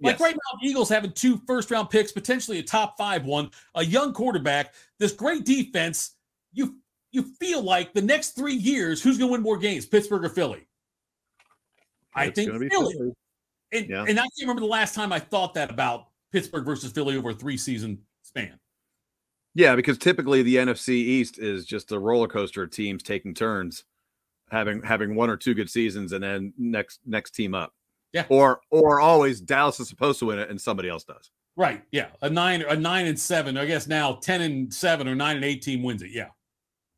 Like 0.04 0.14
Yes. 0.14 0.20
right 0.20 0.36
now, 0.36 0.60
Eagles 0.64 0.90
having 0.90 1.12
two 1.14 1.38
first 1.46 1.70
round 1.70 1.90
picks, 1.90 2.12
potentially 2.12 2.58
a 2.60 2.64
top 2.64 2.98
five 2.98 3.26
one, 3.26 3.52
a 3.76 3.84
young 3.86 4.14
quarterback, 4.14 4.74
this 4.98 5.12
great 5.12 5.46
defense. 5.46 6.16
You 6.54 6.78
you 7.14 7.24
feel 7.42 7.62
like 7.62 7.94
the 7.94 8.02
next 8.02 8.30
three 8.38 8.56
years, 8.56 9.02
who's 9.04 9.18
going 9.18 9.28
to 9.28 9.32
win 9.34 9.42
more 9.42 9.58
games, 9.58 9.86
Pittsburgh 9.86 10.24
or 10.24 10.30
Philly? 10.30 10.66
I 12.16 12.28
It's 12.28 12.36
think 12.36 12.52
Philly. 12.52 12.70
Philly. 12.70 13.12
And, 13.74 13.90
Yeah. 13.90 14.06
and 14.08 14.18
I 14.18 14.24
can't 14.24 14.32
remember 14.42 14.62
the 14.62 14.66
last 14.68 14.96
time 14.96 15.12
I 15.12 15.20
thought 15.20 15.54
that 15.56 15.70
about 15.70 16.08
Pittsburgh 16.32 16.66
versus 16.66 16.92
Philly 16.94 17.18
over 17.18 17.32
a 17.32 17.34
three 17.34 17.58
season 17.58 18.02
span. 18.22 18.58
Yeah, 19.54 19.76
because 19.76 19.98
typically 19.98 20.44
the 20.44 20.56
NFC 20.56 20.90
East 20.90 21.38
is 21.38 21.66
just 21.66 21.92
a 21.92 22.00
roller 22.00 22.28
coaster 22.28 22.64
of 22.64 22.72
teams 22.72 23.04
taking 23.04 23.34
turns, 23.34 23.84
having 24.50 24.82
having 24.82 25.16
one 25.16 25.30
or 25.30 25.38
two 25.38 25.54
good 25.54 25.70
seasons, 25.70 26.14
and 26.14 26.24
then 26.24 26.54
next 26.58 27.00
next 27.06 27.32
team 27.32 27.54
up. 27.54 27.74
Yeah. 28.14 28.26
Or 28.30 28.62
or 28.70 29.02
always 29.02 29.42
Dallas 29.42 29.80
is 29.80 29.90
supposed 29.90 30.20
to 30.20 30.26
win 30.26 30.40
it 30.40 30.50
and 30.50 30.60
somebody 30.60 30.90
else 30.90 31.04
does. 31.04 31.32
Right. 31.58 31.84
Yeah. 31.92 32.08
A 32.22 32.30
nine, 32.30 32.62
a 32.62 32.76
nine 32.76 33.08
and 33.08 33.20
seven. 33.20 33.58
I 33.58 33.66
guess 33.66 33.88
now 33.88 34.14
ten 34.16 34.42
and 34.42 34.74
seven 34.74 35.08
or 35.08 35.16
nine 35.16 35.36
and 35.36 35.46
eight 35.46 35.62
team 35.62 35.84
wins 35.84 36.02
it. 36.02 36.12
Yeah. 36.12 36.30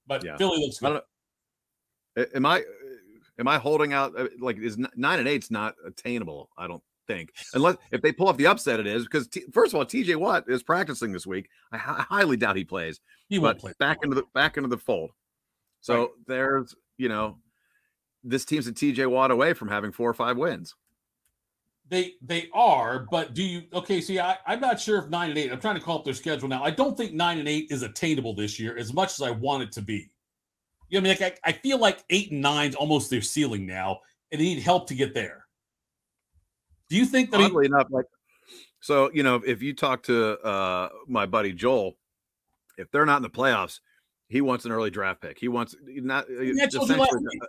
But 0.08 0.24
Yeah. 0.24 0.38
Philly 0.38 0.60
looks 0.60 0.80
good. 0.80 1.02
don't 2.16 2.36
Am 2.36 2.46
I 2.46 2.64
am 3.40 3.48
I 3.48 3.58
holding 3.58 3.94
out 3.94 4.20
uh, 4.20 4.28
like 4.40 4.58
is 4.60 4.78
nine 4.96 5.20
and 5.20 5.28
eight's 5.28 5.50
not 5.50 5.76
attainable? 5.86 6.50
I 6.58 6.68
don't 6.68 6.84
think 7.08 7.34
unless 7.54 7.78
if 7.92 8.02
they 8.02 8.12
pull 8.12 8.28
off 8.30 8.38
the 8.38 8.48
upset, 8.48 8.80
it 8.80 8.88
is 8.88 9.04
because 9.04 9.28
t- 9.28 9.44
first 9.52 9.74
of 9.74 9.78
all, 9.80 9.86
T.J. 9.86 10.16
Watt 10.16 10.46
is 10.48 10.64
practicing 10.64 11.12
this 11.12 11.28
week. 11.28 11.50
I 11.72 11.78
highly 11.78 12.38
doubt 12.38 12.56
he 12.56 12.64
plays. 12.64 13.00
He 13.30 13.40
won't 13.40 13.60
play. 13.60 13.74
back 13.80 14.00
into 14.04 14.16
the 14.16 14.24
back 14.34 14.58
into 14.58 14.70
the 14.70 14.78
fold. 14.78 15.12
So 15.82 16.00
Right. 16.00 16.10
there's 16.28 16.76
you 16.98 17.10
know 17.10 17.38
this 18.24 18.46
team's 18.46 18.68
a 18.68 18.72
TJ 18.72 19.08
Watt 19.10 19.32
away 19.32 19.54
from 19.54 19.68
having 19.68 19.92
four 19.92 20.10
or 20.10 20.14
five 20.14 20.38
wins. 20.38 20.76
They 21.90 22.14
they 22.22 22.48
are, 22.54 23.06
but 23.12 23.34
do 23.34 23.44
you 23.44 23.64
okay? 23.74 24.00
See, 24.00 24.18
I, 24.20 24.38
I'm 24.48 24.62
not 24.62 24.80
sure 24.80 24.98
if 25.00 25.10
nine 25.10 25.30
and 25.30 25.38
eight. 25.38 25.52
I'm 25.52 25.60
trying 25.60 25.76
to 25.76 25.82
call 25.82 26.00
up 26.00 26.06
their 26.06 26.14
schedule 26.14 26.48
now. 26.48 26.64
I 26.64 26.72
don't 26.72 26.96
think 26.96 27.14
nine 27.14 27.40
and 27.40 27.48
eight 27.48 27.68
is 27.72 27.84
attainable 27.84 28.34
this 28.34 28.58
year 28.60 28.78
as 28.78 28.94
much 28.94 29.12
as 29.12 29.22
I 29.22 29.32
want 29.32 29.64
it 29.64 29.72
to 29.74 29.82
be. 29.82 30.10
You 30.90 31.02
know, 31.02 31.10
what 31.10 31.18
I 31.18 31.22
mean, 31.22 31.32
like 31.34 31.40
I, 31.44 31.50
I 31.50 31.52
feel 31.52 31.78
like 31.80 32.04
eight 32.10 32.32
and 32.32 32.42
nine's 32.42 32.76
almost 32.76 33.10
their 33.10 33.22
ceiling 33.22 33.66
now, 33.66 34.00
and 34.32 34.40
they 34.40 34.46
need 34.46 34.60
help 34.60 34.88
to 34.88 34.96
get 34.96 35.14
there. 35.14 35.43
Do 36.94 37.00
you 37.00 37.06
think 37.08 37.32
that? 37.32 37.38
I 37.38 37.40
mean, 37.40 37.50
Oddly 37.50 37.66
enough, 37.66 37.88
like 37.90 38.06
so, 38.80 39.10
you 39.14 39.24
know, 39.24 39.42
if 39.46 39.64
you 39.64 39.74
talk 39.74 40.04
to 40.04 40.40
uh 40.42 40.90
my 41.08 41.26
buddy 41.26 41.52
Joel, 41.52 41.98
if 42.78 42.92
they're 42.92 43.06
not 43.08 43.18
in 43.18 43.24
the 43.24 43.30
playoffs, 43.32 43.80
he 44.28 44.42
wants 44.42 44.66
an 44.66 44.72
early 44.72 44.92
draft 44.92 45.20
pick. 45.22 45.40
He 45.40 45.48
wants 45.48 45.76
not 45.88 46.26
uh, 46.30 46.34
I 46.34 46.36
told 46.36 46.48
you 46.48 46.56
last 46.56 46.74
essentially- 46.76 47.10
week. 47.32 47.42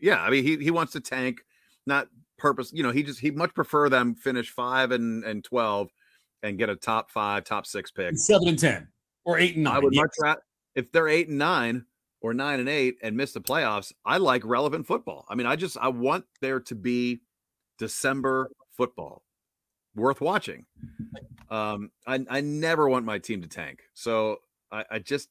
yeah. 0.00 0.22
I 0.22 0.30
mean, 0.30 0.44
he 0.44 0.56
he 0.58 0.70
wants 0.70 0.92
to 0.92 1.00
tank, 1.00 1.40
not 1.84 2.06
purpose. 2.38 2.70
You 2.72 2.84
know, 2.84 2.92
he 2.92 3.02
just 3.02 3.18
he 3.18 3.32
much 3.32 3.52
prefer 3.54 3.88
them 3.88 4.14
finish 4.14 4.50
five 4.50 4.92
and 4.92 5.24
and 5.24 5.42
twelve 5.42 5.90
and 6.44 6.56
get 6.56 6.68
a 6.68 6.76
top 6.76 7.10
five, 7.10 7.42
top 7.42 7.66
six 7.66 7.90
pick. 7.90 8.16
seven 8.18 8.46
and 8.46 8.58
ten 8.58 8.86
or 9.24 9.36
eight 9.36 9.56
and 9.56 9.64
nine? 9.64 9.74
I 9.74 9.78
would 9.80 9.92
Yeah. 9.94 10.02
much 10.02 10.12
rather 10.22 10.40
if 10.76 10.92
they're 10.92 11.08
eight 11.08 11.26
and 11.28 11.38
nine 11.38 11.86
or 12.20 12.32
nine 12.34 12.60
and 12.60 12.68
eight 12.68 12.98
and 13.02 13.16
miss 13.16 13.32
the 13.32 13.40
playoffs, 13.40 13.92
I 14.04 14.18
like 14.18 14.44
relevant 14.44 14.86
football. 14.86 15.24
I 15.28 15.34
mean, 15.34 15.46
I 15.48 15.56
just 15.56 15.76
I 15.76 15.88
want 15.88 16.24
there 16.40 16.60
to 16.60 16.74
be 16.76 17.20
December 17.78 18.50
football 18.76 19.22
worth 19.94 20.20
watching. 20.20 20.66
Um, 21.50 21.90
I 22.06 22.24
I 22.28 22.40
never 22.40 22.88
want 22.88 23.04
my 23.04 23.18
team 23.18 23.42
to 23.42 23.48
tank. 23.48 23.82
So 23.94 24.38
I, 24.72 24.84
I 24.90 24.98
just 24.98 25.28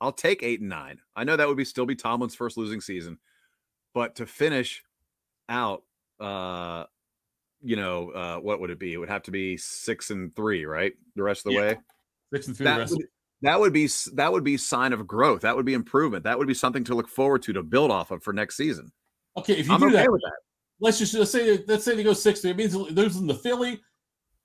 I'll 0.00 0.12
take 0.12 0.42
eight 0.42 0.60
and 0.60 0.68
nine. 0.68 0.98
I 1.16 1.24
know 1.24 1.36
that 1.36 1.48
would 1.48 1.56
be 1.56 1.64
still 1.64 1.86
be 1.86 1.96
Tomlin's 1.96 2.34
first 2.34 2.56
losing 2.56 2.80
season, 2.80 3.18
but 3.92 4.16
to 4.16 4.26
finish 4.26 4.82
out 5.48 5.82
uh 6.20 6.84
you 7.64 7.76
know, 7.76 8.10
uh, 8.10 8.36
what 8.36 8.60
would 8.60 8.68
it 8.68 8.78
be? 8.78 8.92
It 8.92 8.98
would 8.98 9.08
have 9.08 9.22
to 9.22 9.30
be 9.30 9.56
six 9.56 10.10
and 10.10 10.34
three, 10.36 10.66
right? 10.66 10.92
The 11.16 11.22
rest 11.22 11.46
of 11.46 11.52
the 11.52 11.54
yeah. 11.54 11.60
way. 11.60 11.78
Six 12.34 12.48
and 12.48 12.56
three. 12.56 12.64
That 12.66 12.90
would, 12.90 13.06
that 13.40 13.60
would 13.60 13.72
be 13.72 13.88
that 14.12 14.32
would 14.32 14.44
be 14.44 14.56
sign 14.58 14.92
of 14.92 15.06
growth. 15.06 15.40
That 15.40 15.56
would 15.56 15.64
be 15.64 15.72
improvement. 15.72 16.24
That 16.24 16.38
would 16.38 16.46
be 16.46 16.54
something 16.54 16.84
to 16.84 16.94
look 16.94 17.08
forward 17.08 17.42
to 17.44 17.54
to 17.54 17.62
build 17.62 17.90
off 17.90 18.10
of 18.10 18.22
for 18.22 18.32
next 18.32 18.56
season. 18.56 18.92
Okay, 19.36 19.54
if 19.54 19.66
you 19.66 19.74
I'm 19.74 19.80
do 19.80 19.86
okay 19.86 19.96
that, 19.96 20.04
that, 20.04 20.32
let's 20.84 20.98
just 20.98 21.14
let's 21.14 21.32
say 21.32 21.64
let's 21.66 21.84
say 21.84 21.96
they 21.96 22.02
go 22.02 22.12
six. 22.12 22.44
It 22.44 22.56
means 22.56 22.72
they're 22.72 23.04
losing 23.04 23.26
the 23.26 23.34
Philly, 23.34 23.80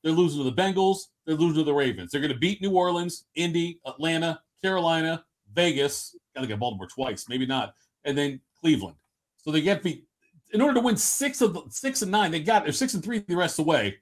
they're 0.03 0.13
losing 0.13 0.43
to 0.43 0.50
the 0.50 0.55
Bengals, 0.55 1.08
they're 1.25 1.36
losing 1.36 1.58
to 1.58 1.63
the 1.63 1.74
Ravens. 1.74 2.12
They're 2.12 2.22
going 2.22 2.34
to 2.34 2.39
beat 2.39 2.62
New 2.62 2.72
Orleans, 2.72 3.25
Indy, 3.36 3.79
Atlanta, 3.86 4.41
Carolina, 4.62 5.25
Vegas. 5.53 6.15
Got 6.34 6.41
to 6.41 6.48
get 6.48 6.60
Baltimore 6.60 6.88
twice, 6.88 7.27
maybe 7.27 7.46
not, 7.46 7.74
and 8.05 8.17
then 8.17 8.39
Cleveland. 8.62 8.96
So 9.38 9.51
they 9.51 9.62
get 9.62 9.84
beat 9.84 10.05
in 10.53 10.62
order 10.62 10.75
to 10.75 10.79
win 10.79 10.96
six 10.96 11.41
of 11.41 11.53
the 11.53 11.63
six 11.69 12.01
and 12.01 12.12
nine, 12.12 12.31
they 12.31 12.39
got 12.39 12.63
they're 12.63 12.72
six 12.72 12.93
and 12.93 13.03
three 13.03 13.19
the 13.19 13.36
rest 13.36 13.60
of 13.60 13.65
the 13.65 13.69
way. 13.69 13.98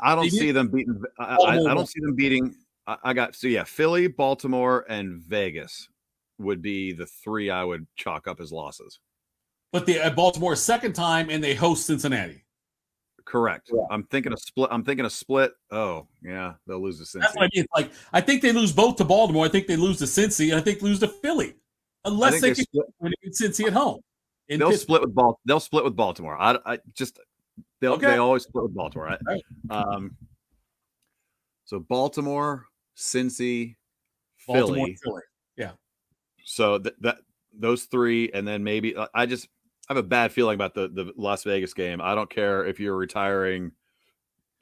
I 0.00 0.14
don't 0.14 0.30
see 0.30 0.52
them 0.52 0.68
beating. 0.68 1.02
I, 1.18 1.24
I, 1.24 1.36
oh, 1.40 1.66
I, 1.66 1.74
don't 1.74 1.88
see 1.88 2.00
them 2.00 2.14
beating. 2.14 2.54
I, 2.86 2.96
I 3.02 3.12
got 3.12 3.34
so 3.34 3.48
yeah, 3.48 3.64
Philly, 3.64 4.06
Baltimore, 4.06 4.86
and 4.88 5.20
Vegas 5.20 5.88
would 6.38 6.62
be 6.62 6.92
the 6.92 7.06
three 7.06 7.50
I 7.50 7.64
would 7.64 7.86
chalk 7.96 8.28
up 8.28 8.40
as 8.40 8.52
losses. 8.52 9.00
But 9.72 9.86
the 9.86 10.00
uh, 10.00 10.10
Baltimore 10.10 10.54
second 10.54 10.92
time, 10.92 11.30
and 11.30 11.42
they 11.42 11.54
host 11.54 11.86
Cincinnati. 11.86 12.44
Correct. 13.24 13.70
Yeah. 13.72 13.82
I'm 13.90 14.04
thinking 14.04 14.32
a 14.32 14.36
split. 14.36 14.68
I'm 14.70 14.84
thinking 14.84 15.06
a 15.06 15.10
split. 15.10 15.52
Oh, 15.70 16.06
yeah, 16.22 16.54
they'll 16.66 16.82
lose 16.82 16.98
to 16.98 17.04
Cincy. 17.04 17.22
That's 17.22 17.34
what 17.36 17.44
I 17.44 17.48
mean. 17.54 17.66
Like 17.74 17.90
I 18.12 18.20
think 18.20 18.42
they 18.42 18.52
lose 18.52 18.72
both 18.72 18.96
to 18.96 19.04
Baltimore. 19.04 19.46
I 19.46 19.48
think 19.48 19.66
they 19.66 19.76
lose 19.76 19.98
to 19.98 20.04
Cincy, 20.04 20.50
and 20.50 20.60
I 20.60 20.62
think 20.62 20.82
lose 20.82 21.00
to 21.00 21.08
Philly, 21.08 21.54
unless 22.04 22.40
they 22.40 22.54
can 22.54 22.64
win 23.00 23.12
Cincy 23.32 23.66
at 23.66 23.72
home 23.72 24.02
they'll 24.58 24.70
Pittsburgh. 24.70 24.82
split 24.82 25.00
with 25.02 25.14
Bal- 25.14 25.40
They'll 25.44 25.60
split 25.60 25.84
with 25.84 25.96
Baltimore. 25.96 26.36
I, 26.40 26.58
I 26.64 26.78
just 26.94 27.18
they'll 27.80 27.94
okay. 27.94 28.08
they 28.08 28.16
always 28.18 28.44
split 28.44 28.64
with 28.64 28.74
Baltimore. 28.74 29.06
Right? 29.06 29.20
right. 29.26 29.42
Um, 29.70 30.16
so 31.64 31.80
Baltimore, 31.80 32.66
Cincy, 32.96 33.76
Baltimore, 34.46 34.76
Philly. 34.76 34.98
Philly. 35.02 35.22
Yeah. 35.56 35.72
So 36.44 36.78
that 36.78 37.00
that 37.02 37.18
those 37.56 37.84
three, 37.84 38.30
and 38.32 38.46
then 38.46 38.64
maybe 38.64 38.96
uh, 38.96 39.06
I 39.14 39.26
just 39.26 39.48
I 39.88 39.94
have 39.94 40.04
a 40.04 40.06
bad 40.06 40.32
feeling 40.32 40.54
about 40.54 40.74
the 40.74 40.88
the 40.88 41.12
Las 41.16 41.44
Vegas 41.44 41.74
game. 41.74 42.00
I 42.00 42.14
don't 42.14 42.30
care 42.30 42.64
if 42.66 42.78
you're 42.78 42.96
retiring 42.96 43.72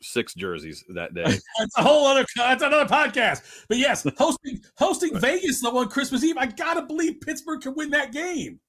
six 0.02 0.32
jerseys 0.34 0.82
that 0.94 1.14
day. 1.14 1.24
that's 1.58 1.78
a 1.78 1.82
whole 1.82 2.06
other 2.06 2.24
that's 2.34 2.62
another 2.62 2.86
podcast. 2.86 3.42
But 3.68 3.78
yes, 3.78 4.06
hosting 4.16 4.60
hosting 4.78 5.18
Vegas 5.18 5.64
on 5.64 5.88
Christmas 5.88 6.24
Eve, 6.24 6.36
I 6.38 6.46
gotta 6.46 6.82
believe 6.82 7.20
Pittsburgh 7.20 7.60
can 7.60 7.74
win 7.74 7.90
that 7.90 8.12
game 8.12 8.60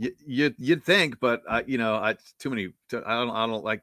you, 0.00 0.12
you 0.26 0.54
you'd 0.58 0.84
think, 0.84 1.20
but 1.20 1.42
uh, 1.46 1.62
you 1.66 1.76
know, 1.76 1.94
I 1.94 2.16
too 2.38 2.48
many. 2.48 2.72
Too, 2.88 3.02
I 3.06 3.16
don't. 3.16 3.30
I 3.30 3.46
don't 3.46 3.62
like. 3.62 3.82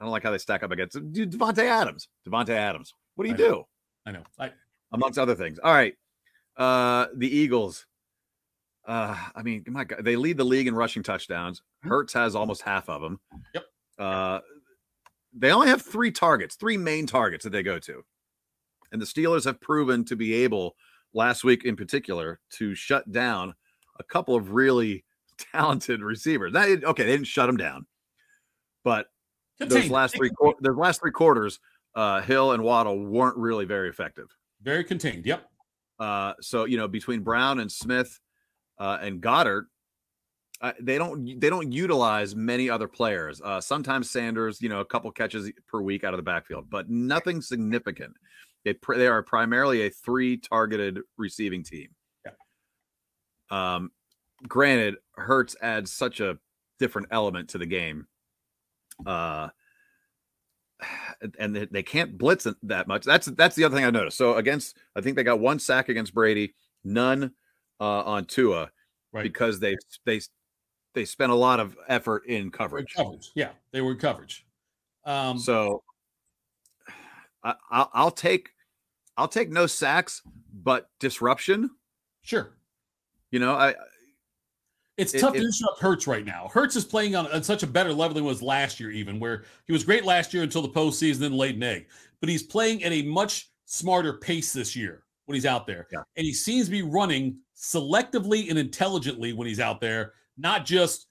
I 0.00 0.04
don't 0.04 0.12
like 0.12 0.22
how 0.22 0.30
they 0.30 0.38
stack 0.38 0.62
up 0.62 0.70
against 0.70 0.96
Davante 0.96 1.64
Adams. 1.64 2.08
Davante 2.26 2.50
Adams. 2.50 2.94
What 3.16 3.24
do 3.24 3.30
you 3.30 3.34
I 3.34 3.38
do? 3.38 3.64
I 4.06 4.12
know. 4.12 4.22
I, 4.38 4.52
amongst 4.92 5.18
other 5.18 5.34
things. 5.34 5.58
All 5.58 5.72
right. 5.72 5.94
Uh, 6.56 7.06
the 7.16 7.28
Eagles. 7.28 7.86
Uh, 8.88 9.14
I 9.36 9.42
mean, 9.42 9.64
my 9.68 9.84
God, 9.84 10.02
they 10.02 10.16
lead 10.16 10.38
the 10.38 10.44
league 10.44 10.66
in 10.66 10.74
rushing 10.74 11.02
touchdowns. 11.02 11.60
Hurts 11.82 12.14
has 12.14 12.34
almost 12.34 12.62
half 12.62 12.88
of 12.88 13.02
them. 13.02 13.20
Yep. 13.54 13.64
Uh, 13.98 14.40
they 15.36 15.52
only 15.52 15.68
have 15.68 15.82
three 15.82 16.10
targets, 16.10 16.56
three 16.56 16.78
main 16.78 17.06
targets 17.06 17.44
that 17.44 17.50
they 17.50 17.62
go 17.62 17.78
to, 17.80 18.02
and 18.90 19.00
the 19.00 19.06
Steelers 19.06 19.44
have 19.44 19.60
proven 19.60 20.06
to 20.06 20.16
be 20.16 20.32
able 20.32 20.74
last 21.12 21.44
week 21.44 21.66
in 21.66 21.76
particular 21.76 22.40
to 22.52 22.74
shut 22.74 23.12
down 23.12 23.54
a 24.00 24.04
couple 24.04 24.34
of 24.34 24.52
really 24.52 25.04
talented 25.52 26.00
receivers. 26.00 26.54
That 26.54 26.82
okay, 26.82 27.04
they 27.04 27.12
didn't 27.12 27.26
shut 27.26 27.46
them 27.46 27.58
down, 27.58 27.86
but 28.84 29.08
those 29.60 29.90
last 29.90 30.16
three 30.16 30.30
those 30.62 30.76
last 30.76 31.02
three 31.02 31.12
quarters, 31.12 31.60
uh, 31.94 32.22
Hill 32.22 32.52
and 32.52 32.62
Waddle 32.62 33.04
weren't 33.04 33.36
really 33.36 33.66
very 33.66 33.90
effective. 33.90 34.28
Very 34.62 34.82
contained. 34.82 35.26
Yep. 35.26 35.44
Uh, 35.98 36.32
so 36.40 36.64
you 36.64 36.78
know 36.78 36.88
between 36.88 37.20
Brown 37.20 37.60
and 37.60 37.70
Smith 37.70 38.18
uh, 38.78 38.98
and 39.00 39.20
Goedert, 39.20 39.64
uh, 40.60 40.72
they 40.80 40.98
don't 40.98 41.40
they 41.40 41.50
don't 41.50 41.70
utilize 41.70 42.34
many 42.34 42.68
other 42.68 42.88
players. 42.88 43.40
Uh, 43.40 43.60
sometimes 43.60 44.10
Sanders, 44.10 44.60
you 44.60 44.68
know, 44.68 44.80
a 44.80 44.84
couple 44.84 45.10
catches 45.12 45.50
per 45.68 45.80
week 45.80 46.04
out 46.04 46.14
of 46.14 46.18
the 46.18 46.22
backfield, 46.24 46.68
but 46.68 46.90
nothing 46.90 47.40
significant. 47.40 48.14
They 48.64 48.74
they 48.96 49.06
are 49.06 49.22
primarily 49.22 49.86
a 49.86 49.90
three 49.90 50.36
targeted 50.36 51.00
receiving 51.16 51.62
team. 51.62 51.88
Yeah. 52.26 52.32
Um, 53.76 53.92
granted, 54.46 54.96
Hurts 55.12 55.54
adds 55.62 55.92
such 55.92 56.20
a 56.20 56.38
different 56.78 57.08
element 57.10 57.50
to 57.50 57.58
the 57.58 57.66
game. 57.66 58.06
Uh, 59.06 59.48
and 61.38 61.54
they, 61.54 61.66
they 61.66 61.82
can't 61.82 62.16
blitz 62.18 62.46
that 62.62 62.86
much. 62.86 63.04
That's 63.04 63.26
that's 63.26 63.56
the 63.56 63.64
other 63.64 63.76
thing 63.76 63.84
I 63.84 63.90
noticed. 63.90 64.16
So 64.16 64.34
against, 64.34 64.76
I 64.94 65.00
think 65.00 65.16
they 65.16 65.24
got 65.24 65.40
one 65.40 65.58
sack 65.58 65.88
against 65.88 66.14
Brady, 66.14 66.54
none 66.84 67.32
uh, 67.80 68.02
on 68.02 68.24
Tua, 68.24 68.70
right. 69.12 69.22
because 69.22 69.60
they 69.60 69.76
they 70.04 70.20
they 70.94 71.04
spent 71.04 71.32
a 71.32 71.34
lot 71.34 71.60
of 71.60 71.76
effort 71.88 72.26
in 72.26 72.50
coverage. 72.50 72.94
coverage. 72.94 73.30
Yeah, 73.34 73.50
they 73.72 73.80
were 73.80 73.92
in 73.92 73.98
coverage. 73.98 74.46
Um, 75.04 75.38
so 75.38 75.82
I, 77.42 77.54
I'll, 77.70 77.90
I'll 77.94 78.10
take 78.10 78.50
I'll 79.16 79.28
take 79.28 79.50
no 79.50 79.66
sacks, 79.66 80.22
but 80.52 80.90
disruption. 81.00 81.70
Sure. 82.22 82.52
You 83.30 83.40
know, 83.40 83.54
I 83.54 83.74
it's 84.96 85.14
it, 85.14 85.20
tough 85.20 85.34
it, 85.34 85.38
to 85.38 85.44
disrupt 85.44 85.80
Hurts 85.80 86.06
right 86.06 86.24
now. 86.24 86.50
Hurts 86.52 86.74
is 86.74 86.84
playing 86.84 87.14
on, 87.14 87.26
on, 87.28 87.42
such 87.42 87.62
a 87.62 87.66
better 87.66 87.92
level 87.92 88.14
than 88.14 88.24
was 88.24 88.42
last 88.42 88.80
year, 88.80 88.90
even 88.90 89.20
where 89.20 89.44
he 89.66 89.72
was 89.72 89.84
great 89.84 90.04
last 90.04 90.34
year 90.34 90.42
until 90.42 90.60
the 90.60 90.68
postseason, 90.68 91.18
then 91.18 91.32
laid 91.32 91.54
an 91.54 91.62
egg. 91.62 91.86
But 92.20 92.28
he's 92.28 92.42
playing 92.42 92.82
at 92.82 92.92
a 92.92 93.02
much 93.02 93.50
smarter 93.64 94.14
pace 94.14 94.52
this 94.52 94.74
year 94.74 95.04
when 95.26 95.34
he's 95.34 95.46
out 95.46 95.66
there, 95.66 95.86
yeah. 95.92 96.00
and 96.16 96.26
he 96.26 96.32
seems 96.32 96.66
to 96.66 96.70
be 96.72 96.82
running 96.82 97.38
selectively 97.58 98.48
and 98.50 98.58
intelligently 98.58 99.32
when 99.32 99.48
he's 99.48 99.60
out 99.60 99.80
there, 99.80 100.12
not 100.36 100.64
just 100.64 101.08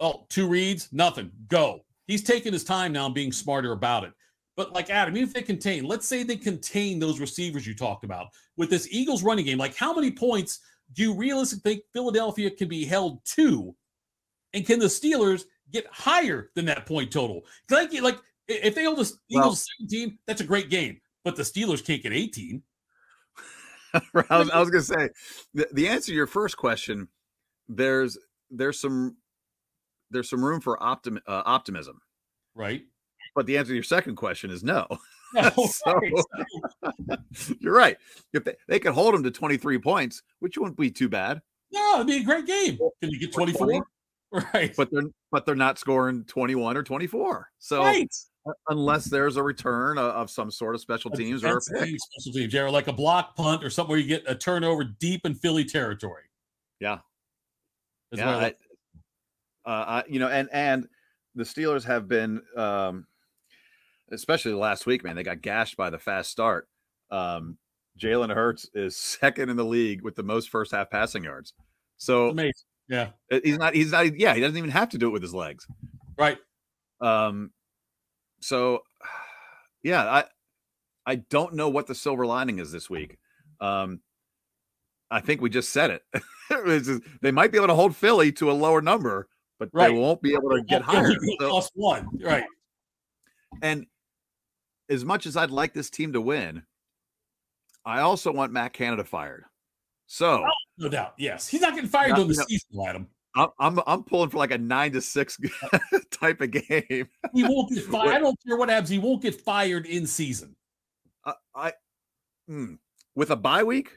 oh 0.00 0.26
two 0.28 0.48
reads, 0.48 0.88
nothing, 0.92 1.30
go. 1.48 1.80
He's 2.06 2.22
taking 2.22 2.52
his 2.52 2.64
time 2.64 2.92
now 2.92 3.06
and 3.06 3.14
being 3.14 3.32
smarter 3.32 3.72
about 3.72 4.04
it. 4.04 4.12
But 4.56 4.72
like 4.72 4.90
Adam, 4.90 5.16
even 5.16 5.28
if 5.28 5.34
they 5.34 5.42
contain, 5.42 5.84
let's 5.84 6.08
say 6.08 6.22
they 6.22 6.36
contain 6.36 6.98
those 6.98 7.20
receivers 7.20 7.66
you 7.66 7.74
talked 7.74 8.04
about 8.04 8.28
with 8.56 8.70
this 8.70 8.88
Eagles 8.90 9.22
running 9.22 9.44
game, 9.44 9.58
like 9.58 9.76
how 9.76 9.94
many 9.94 10.10
points? 10.10 10.60
do 10.92 11.02
you 11.02 11.14
realistically 11.14 11.74
think 11.74 11.84
Philadelphia 11.92 12.50
can 12.50 12.68
be 12.68 12.84
held 12.84 13.24
to? 13.24 13.74
And 14.54 14.66
can 14.66 14.78
the 14.78 14.86
Steelers 14.86 15.44
get 15.70 15.86
higher 15.90 16.50
than 16.54 16.64
that 16.66 16.86
point 16.86 17.12
total? 17.12 17.42
Like, 17.70 17.92
like 18.00 18.18
if 18.46 18.74
they 18.74 18.84
hold 18.84 18.98
the 18.98 19.12
Eagles 19.28 19.66
well, 19.80 19.88
17, 19.88 20.18
that's 20.26 20.40
a 20.40 20.44
great 20.44 20.70
game. 20.70 21.00
But 21.24 21.36
the 21.36 21.42
Steelers 21.42 21.84
can't 21.84 22.02
get 22.02 22.12
18. 22.12 22.62
I 24.30 24.38
was, 24.38 24.50
was 24.52 24.70
going 24.70 24.72
to 24.72 24.82
say 24.82 25.08
the, 25.54 25.68
the 25.72 25.88
answer 25.88 26.06
to 26.06 26.14
your 26.14 26.26
first 26.26 26.56
question. 26.56 27.08
There's 27.68 28.18
there's 28.50 28.80
some 28.80 29.16
there's 30.10 30.30
some 30.30 30.44
room 30.44 30.60
for 30.60 30.78
optim, 30.78 31.18
uh, 31.26 31.42
optimism, 31.44 32.00
right? 32.54 32.82
But 33.34 33.46
the 33.46 33.58
answer 33.58 33.70
to 33.70 33.74
your 33.74 33.82
second 33.82 34.16
question 34.16 34.50
is 34.50 34.64
no. 34.64 34.86
so, 35.68 36.00
you're 37.60 37.74
right. 37.74 37.98
If 38.32 38.44
they, 38.44 38.54
they 38.66 38.78
could 38.78 38.94
hold 38.94 39.12
them 39.12 39.22
to 39.24 39.30
23 39.30 39.78
points, 39.78 40.22
which 40.38 40.56
wouldn't 40.56 40.78
be 40.78 40.90
too 40.90 41.10
bad. 41.10 41.42
No, 41.70 41.96
it'd 41.96 42.06
be 42.06 42.16
a 42.16 42.24
great 42.24 42.46
game. 42.46 42.78
Can 43.02 43.10
you 43.10 43.20
get 43.20 43.34
24? 43.34 43.86
Right. 44.32 44.74
But 44.76 44.90
they're 44.90 45.02
but 45.30 45.46
they're 45.46 45.54
not 45.54 45.78
scoring 45.78 46.24
21 46.24 46.76
or 46.76 46.82
24. 46.82 47.48
So 47.58 47.82
right. 47.82 48.14
Unless 48.68 49.06
there's 49.06 49.36
a 49.36 49.42
return 49.42 49.98
of, 49.98 50.14
of 50.14 50.30
some 50.30 50.50
sort 50.50 50.74
of 50.74 50.80
special 50.80 51.10
teams 51.10 51.44
or 51.44 51.60
special 51.60 52.32
teams, 52.32 52.52
yeah, 52.52 52.62
or 52.62 52.70
like 52.70 52.88
a 52.88 52.92
block 52.92 53.36
punt 53.36 53.64
or 53.64 53.70
something 53.70 53.90
where 53.90 53.98
you 53.98 54.06
get 54.06 54.24
a 54.26 54.34
turnover 54.34 54.84
deep 54.84 55.24
in 55.24 55.34
Philly 55.34 55.64
territory. 55.64 56.24
Yeah. 56.80 56.98
That's 58.10 58.22
yeah. 58.22 58.36
I, 58.36 59.70
uh, 59.70 59.84
I, 59.86 60.04
you 60.08 60.18
know, 60.18 60.28
and 60.28 60.48
and 60.52 60.88
the 61.34 61.44
Steelers 61.44 61.84
have 61.84 62.08
been 62.08 62.40
um, 62.56 63.06
especially 64.10 64.52
last 64.52 64.86
week, 64.86 65.04
man, 65.04 65.16
they 65.16 65.22
got 65.22 65.42
gashed 65.42 65.76
by 65.76 65.90
the 65.90 65.98
fast 65.98 66.30
start. 66.30 66.68
Um, 67.10 67.58
Jalen 67.98 68.32
Hurts 68.34 68.68
is 68.74 68.96
second 69.20 69.50
in 69.50 69.56
the 69.56 69.64
league 69.64 70.02
with 70.02 70.14
the 70.14 70.22
most 70.22 70.50
first 70.50 70.72
half 70.72 70.90
passing 70.90 71.24
yards. 71.24 71.52
So 71.96 72.30
amazing. 72.30 72.52
Yeah. 72.88 73.10
He's 73.30 73.58
not, 73.58 73.74
he's 73.74 73.92
not, 73.92 74.18
yeah, 74.18 74.34
he 74.34 74.40
doesn't 74.40 74.56
even 74.56 74.70
have 74.70 74.88
to 74.90 74.98
do 74.98 75.08
it 75.08 75.10
with 75.10 75.22
his 75.22 75.34
legs. 75.34 75.66
Right. 76.16 76.38
Um, 77.00 77.50
so 78.40 78.82
yeah, 79.82 80.04
I, 80.04 80.24
I 81.06 81.14
don't 81.16 81.54
know 81.54 81.68
what 81.68 81.86
the 81.86 81.94
silver 81.94 82.26
lining 82.26 82.58
is 82.58 82.72
this 82.72 82.90
week. 82.90 83.18
Um, 83.60 84.00
I 85.10 85.20
think 85.20 85.40
we 85.40 85.50
just 85.50 85.70
said 85.70 85.90
it. 85.90 86.02
just, 86.84 87.02
they 87.22 87.30
might 87.30 87.50
be 87.50 87.58
able 87.58 87.68
to 87.68 87.74
hold 87.74 87.96
Philly 87.96 88.30
to 88.32 88.50
a 88.50 88.52
lower 88.52 88.82
number, 88.82 89.28
but 89.58 89.70
right. 89.72 89.88
they 89.88 89.98
won't 89.98 90.20
be 90.20 90.34
able 90.34 90.50
to 90.50 90.62
get 90.62 90.82
higher. 90.82 91.12
So, 91.40 91.48
plus 91.48 91.70
one, 91.74 92.08
right? 92.22 92.44
And 93.62 93.86
as 94.90 95.04
much 95.04 95.26
as 95.26 95.36
I'd 95.36 95.50
like 95.50 95.72
this 95.72 95.90
team 95.90 96.12
to 96.12 96.20
win, 96.20 96.62
I 97.84 98.00
also 98.00 98.32
want 98.32 98.52
Matt 98.52 98.72
Canada 98.74 99.04
fired. 99.04 99.44
So 100.06 100.44
oh, 100.44 100.50
no 100.78 100.88
doubt, 100.88 101.14
yes, 101.18 101.48
he's 101.48 101.60
not 101.60 101.74
getting 101.74 101.88
fired 101.88 102.14
during 102.14 102.28
the 102.28 102.34
season, 102.34 102.68
Adam. 102.86 103.08
I'm, 103.34 103.48
I'm 103.58 103.80
I'm 103.86 104.02
pulling 104.04 104.30
for 104.30 104.38
like 104.38 104.50
a 104.50 104.58
nine 104.58 104.92
to 104.92 105.00
six 105.00 105.38
type 106.10 106.40
of 106.40 106.50
game. 106.50 107.08
he 107.32 107.44
won't 107.44 107.70
get 107.70 107.84
fired. 107.90 108.10
I 108.10 108.18
don't 108.18 108.38
care 108.46 108.56
what 108.56 108.68
happens. 108.68 108.88
He 108.88 108.98
won't 108.98 109.22
get 109.22 109.40
fired 109.40 109.86
in 109.86 110.06
season. 110.06 110.56
Uh, 111.24 111.34
I 111.54 111.72
mm, 112.50 112.78
with 113.14 113.30
a 113.30 113.36
bye 113.36 113.62
week. 113.62 113.92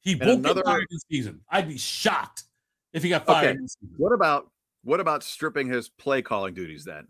He 0.00 0.16
won't 0.16 0.40
another... 0.40 0.62
get 0.62 0.66
fired 0.66 0.86
in 0.90 0.98
season. 1.10 1.40
I'd 1.48 1.68
be 1.68 1.78
shocked 1.78 2.44
if 2.92 3.02
he 3.02 3.08
got 3.08 3.24
fired. 3.24 3.56
Okay. 3.56 3.66
What 3.96 4.12
about 4.12 4.50
what 4.82 5.00
about 5.00 5.22
stripping 5.22 5.68
his 5.68 5.88
play 5.88 6.22
calling 6.22 6.54
duties 6.54 6.84
then? 6.84 7.06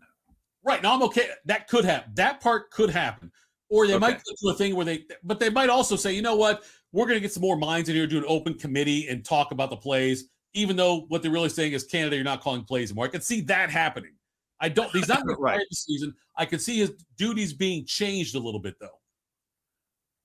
Right 0.63 0.81
now, 0.81 0.93
I'm 0.93 1.03
okay. 1.03 1.29
That 1.45 1.67
could 1.67 1.85
happen. 1.85 2.13
That 2.15 2.39
part 2.39 2.71
could 2.71 2.89
happen, 2.89 3.31
or 3.69 3.87
they 3.87 3.95
okay. 3.95 3.99
might 3.99 4.21
do 4.41 4.49
a 4.49 4.53
thing 4.53 4.75
where 4.75 4.85
they. 4.85 5.05
But 5.23 5.39
they 5.39 5.49
might 5.49 5.69
also 5.69 5.95
say, 5.95 6.13
you 6.13 6.21
know 6.21 6.35
what, 6.35 6.63
we're 6.91 7.05
going 7.05 7.17
to 7.17 7.21
get 7.21 7.33
some 7.33 7.41
more 7.41 7.57
minds 7.57 7.89
in 7.89 7.95
here, 7.95 8.07
do 8.07 8.17
an 8.19 8.25
open 8.27 8.53
committee, 8.53 9.07
and 9.09 9.25
talk 9.25 9.51
about 9.51 9.71
the 9.71 9.75
plays. 9.75 10.29
Even 10.53 10.75
though 10.75 11.01
what 11.07 11.21
they're 11.21 11.31
really 11.31 11.49
saying 11.49 11.73
is 11.73 11.83
Canada, 11.83 12.15
you're 12.15 12.25
not 12.25 12.41
calling 12.41 12.63
plays 12.63 12.91
anymore. 12.91 13.05
I 13.05 13.09
can 13.09 13.21
see 13.21 13.41
that 13.41 13.69
happening. 13.69 14.11
I 14.59 14.69
don't. 14.69 14.89
He's 14.91 15.07
not 15.07 15.23
right 15.39 15.59
this 15.69 15.85
season. 15.85 16.13
I 16.37 16.45
can 16.45 16.59
see 16.59 16.79
his 16.79 16.93
duties 17.17 17.53
being 17.53 17.85
changed 17.85 18.35
a 18.35 18.39
little 18.39 18.59
bit 18.59 18.75
though. 18.79 18.99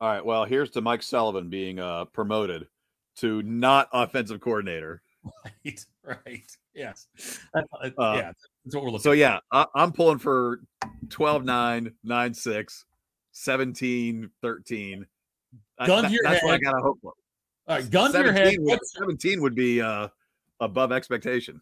All 0.00 0.08
right. 0.08 0.24
Well, 0.24 0.44
here's 0.44 0.70
to 0.70 0.80
Mike 0.80 1.02
Sullivan 1.02 1.48
being 1.48 1.80
uh, 1.80 2.04
promoted 2.06 2.68
to 3.16 3.42
not 3.42 3.88
offensive 3.92 4.40
coordinator. 4.40 5.02
Right. 5.64 5.84
Right. 6.04 6.50
Yes. 6.74 7.08
Uh, 7.52 7.62
yeah. 7.98 8.32
That's 8.64 8.74
what 8.74 8.84
we're 8.84 8.90
looking. 8.90 9.02
So 9.02 9.12
yeah, 9.12 9.40
I, 9.52 9.66
am 9.76 9.92
pulling 9.92 10.18
for 10.18 10.60
12, 11.10 11.44
9, 11.44 11.92
9, 12.04 12.34
6, 12.34 12.84
17, 13.32 14.30
13. 14.40 15.06
Gun 15.86 16.04
to 16.04 16.10
your 16.10 16.22
that's 16.24 16.40
head. 16.40 16.46
what 16.46 16.54
I 16.54 16.58
gotta 16.58 16.80
hope 16.80 16.98
for. 17.02 17.12
All 17.66 17.76
right, 17.76 17.90
gun 17.90 18.12
to 18.12 18.20
your 18.20 18.32
head. 18.32 18.54
Would, 18.58 18.78
17 18.84 19.42
would 19.42 19.54
be 19.54 19.82
uh, 19.82 20.08
above 20.60 20.92
expectation. 20.92 21.60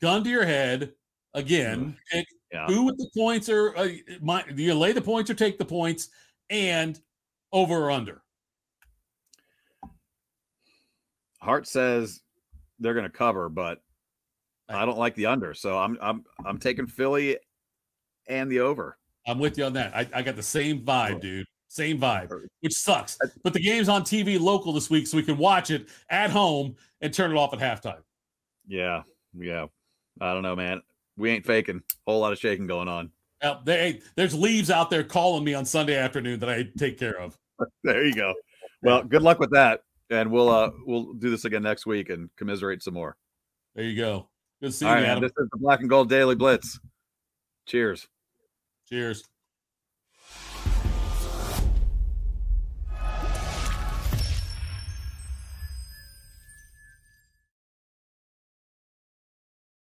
Gun 0.00 0.24
to 0.24 0.30
your 0.30 0.44
head 0.44 0.92
again. 1.34 1.96
Pick 2.10 2.26
yeah. 2.52 2.66
who 2.66 2.84
with 2.84 2.96
the 2.96 3.10
points 3.16 3.48
are. 3.48 3.76
Uh, 3.76 3.88
my, 4.20 4.42
do 4.42 4.62
you 4.62 4.74
lay 4.74 4.92
the 4.92 5.02
points 5.02 5.30
or 5.30 5.34
take 5.34 5.58
the 5.58 5.64
points? 5.64 6.08
And 6.50 7.00
over 7.52 7.74
or 7.74 7.90
under? 7.90 8.22
Hart 11.40 11.66
says 11.66 12.20
they're 12.78 12.94
going 12.94 13.04
to 13.04 13.10
cover, 13.10 13.48
but 13.48 13.80
I 14.68 14.84
don't 14.84 14.98
like 14.98 15.14
the 15.14 15.26
under. 15.26 15.54
So 15.54 15.78
I'm 15.78 15.98
I'm 16.00 16.24
I'm 16.44 16.58
taking 16.58 16.86
Philly 16.86 17.38
and 18.28 18.50
the 18.50 18.60
over. 18.60 18.98
I'm 19.26 19.38
with 19.38 19.56
you 19.56 19.64
on 19.64 19.72
that. 19.74 19.94
I, 19.94 20.06
I 20.14 20.22
got 20.22 20.36
the 20.36 20.42
same 20.42 20.80
vibe, 20.80 21.20
dude. 21.20 21.46
Same 21.68 21.98
vibe, 21.98 22.30
which 22.60 22.74
sucks. 22.74 23.18
But 23.42 23.52
the 23.52 23.60
game's 23.60 23.88
on 23.88 24.02
TV 24.02 24.38
local 24.38 24.72
this 24.72 24.90
week, 24.90 25.06
so 25.06 25.16
we 25.16 25.22
can 25.22 25.36
watch 25.36 25.70
it 25.70 25.88
at 26.08 26.30
home 26.30 26.76
and 27.00 27.12
turn 27.12 27.30
it 27.30 27.36
off 27.36 27.52
at 27.52 27.58
halftime. 27.58 28.00
Yeah, 28.66 29.02
yeah. 29.38 29.66
I 30.20 30.32
don't 30.32 30.42
know, 30.42 30.56
man. 30.56 30.82
We 31.16 31.30
ain't 31.30 31.46
faking. 31.46 31.82
Whole 32.06 32.20
lot 32.20 32.32
of 32.32 32.38
shaking 32.38 32.66
going 32.66 32.88
on. 32.88 33.10
Well, 33.42 33.62
they, 33.64 34.00
there's 34.16 34.34
leaves 34.34 34.70
out 34.70 34.90
there 34.90 35.04
calling 35.04 35.44
me 35.44 35.54
on 35.54 35.64
Sunday 35.64 35.96
afternoon 35.96 36.40
that 36.40 36.48
I 36.48 36.66
take 36.78 36.98
care 36.98 37.20
of. 37.20 37.38
there 37.84 38.04
you 38.04 38.14
go. 38.14 38.34
Well, 38.82 39.02
good 39.02 39.22
luck 39.22 39.38
with 39.38 39.50
that, 39.52 39.80
and 40.10 40.30
we'll 40.30 40.50
uh 40.50 40.70
we'll 40.86 41.14
do 41.14 41.30
this 41.30 41.44
again 41.44 41.62
next 41.62 41.86
week 41.86 42.10
and 42.10 42.28
commiserate 42.36 42.82
some 42.82 42.94
more. 42.94 43.16
There 43.74 43.84
you 43.84 43.96
go. 43.96 44.28
Good 44.62 44.74
seeing 44.74 44.90
you, 44.90 45.04
Adam. 45.04 45.22
This 45.22 45.32
is 45.38 45.48
the 45.50 45.58
Black 45.58 45.80
and 45.80 45.88
Gold 45.88 46.08
Daily 46.08 46.34
Blitz. 46.34 46.78
Cheers. 47.66 48.08
Cheers. 48.88 49.24